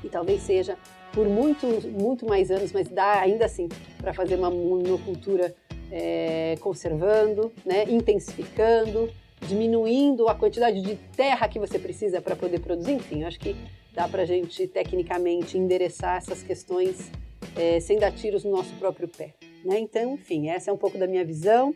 [0.04, 0.78] e talvez seja
[1.14, 5.54] por muito, muito mais anos, mas dá ainda assim para fazer uma monocultura
[5.92, 9.12] é, conservando, né, intensificando,
[9.42, 12.94] diminuindo a quantidade de terra que você precisa para poder produzir.
[12.94, 13.56] Enfim, acho que
[13.94, 17.12] dá para a gente tecnicamente endereçar essas questões
[17.56, 19.34] é, sem dar tiros no nosso próprio pé.
[19.66, 19.80] Né?
[19.80, 21.76] Então, enfim, essa é um pouco da minha visão.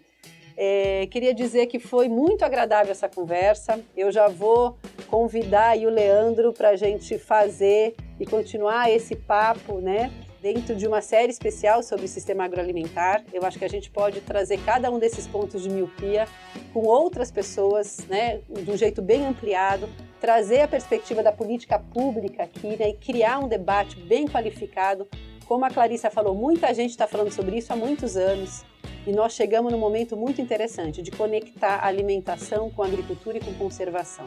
[0.58, 3.84] É, queria dizer que foi muito agradável essa conversa.
[3.96, 4.78] Eu já vou
[5.10, 10.12] convidar o Leandro para a gente fazer e continuar esse papo, né?
[10.46, 14.22] Dentro de uma série especial sobre o sistema agroalimentar, eu acho que a gente pode
[14.22, 16.28] trazer cada um desses pontos de miopia
[16.72, 19.90] com outras pessoas, né, de um jeito bem ampliado,
[20.22, 25.08] trazer a perspectiva da política pública aqui né, e criar um debate bem qualificado.
[25.48, 28.64] Como a Clarissa falou, muita gente está falando sobre isso há muitos anos
[29.08, 34.26] e nós chegamos num momento muito interessante de conectar alimentação com agricultura e com conservação.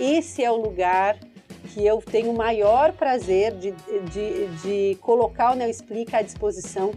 [0.00, 1.18] Esse é o lugar
[1.72, 3.72] que eu tenho o maior prazer de,
[4.12, 6.92] de, de colocar o Neoexplica à disposição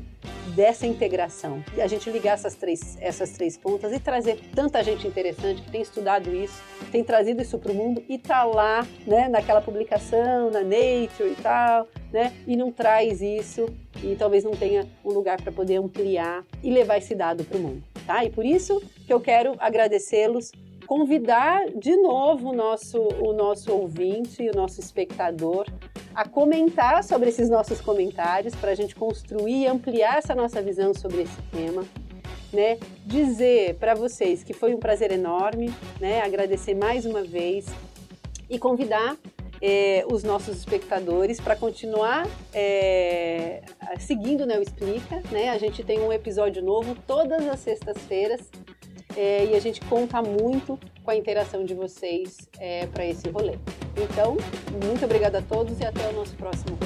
[0.56, 1.64] dessa integração.
[1.76, 5.72] E a gente ligar essas três, essas três pontas e trazer tanta gente interessante que
[5.72, 10.52] tem estudado isso, tem trazido isso para o mundo e está lá, né, naquela publicação,
[10.52, 13.68] na Nature e tal, né, e não traz isso
[14.04, 17.62] e talvez não tenha um lugar para poder ampliar e levar esse dado para o
[17.62, 17.84] mundo.
[18.06, 18.26] Tá?
[18.26, 20.52] E por isso que eu quero agradecê-los
[20.92, 25.66] convidar de novo o nosso, o nosso ouvinte, o nosso espectador,
[26.14, 30.94] a comentar sobre esses nossos comentários para a gente construir e ampliar essa nossa visão
[30.94, 31.86] sobre esse tema.
[32.52, 32.78] Né?
[33.06, 36.20] Dizer para vocês que foi um prazer enorme, né?
[36.20, 37.68] agradecer mais uma vez
[38.50, 39.16] e convidar
[39.62, 43.62] é, os nossos espectadores para continuar é,
[43.98, 45.24] seguindo o Neo Explica.
[45.32, 45.52] Né?
[45.52, 48.42] A gente tem um episódio novo todas as sextas-feiras
[49.16, 53.58] é, e a gente conta muito com a interação de vocês é, para esse rolê.
[53.98, 54.38] Então,
[54.86, 56.78] muito obrigada a todos e até o nosso próximo.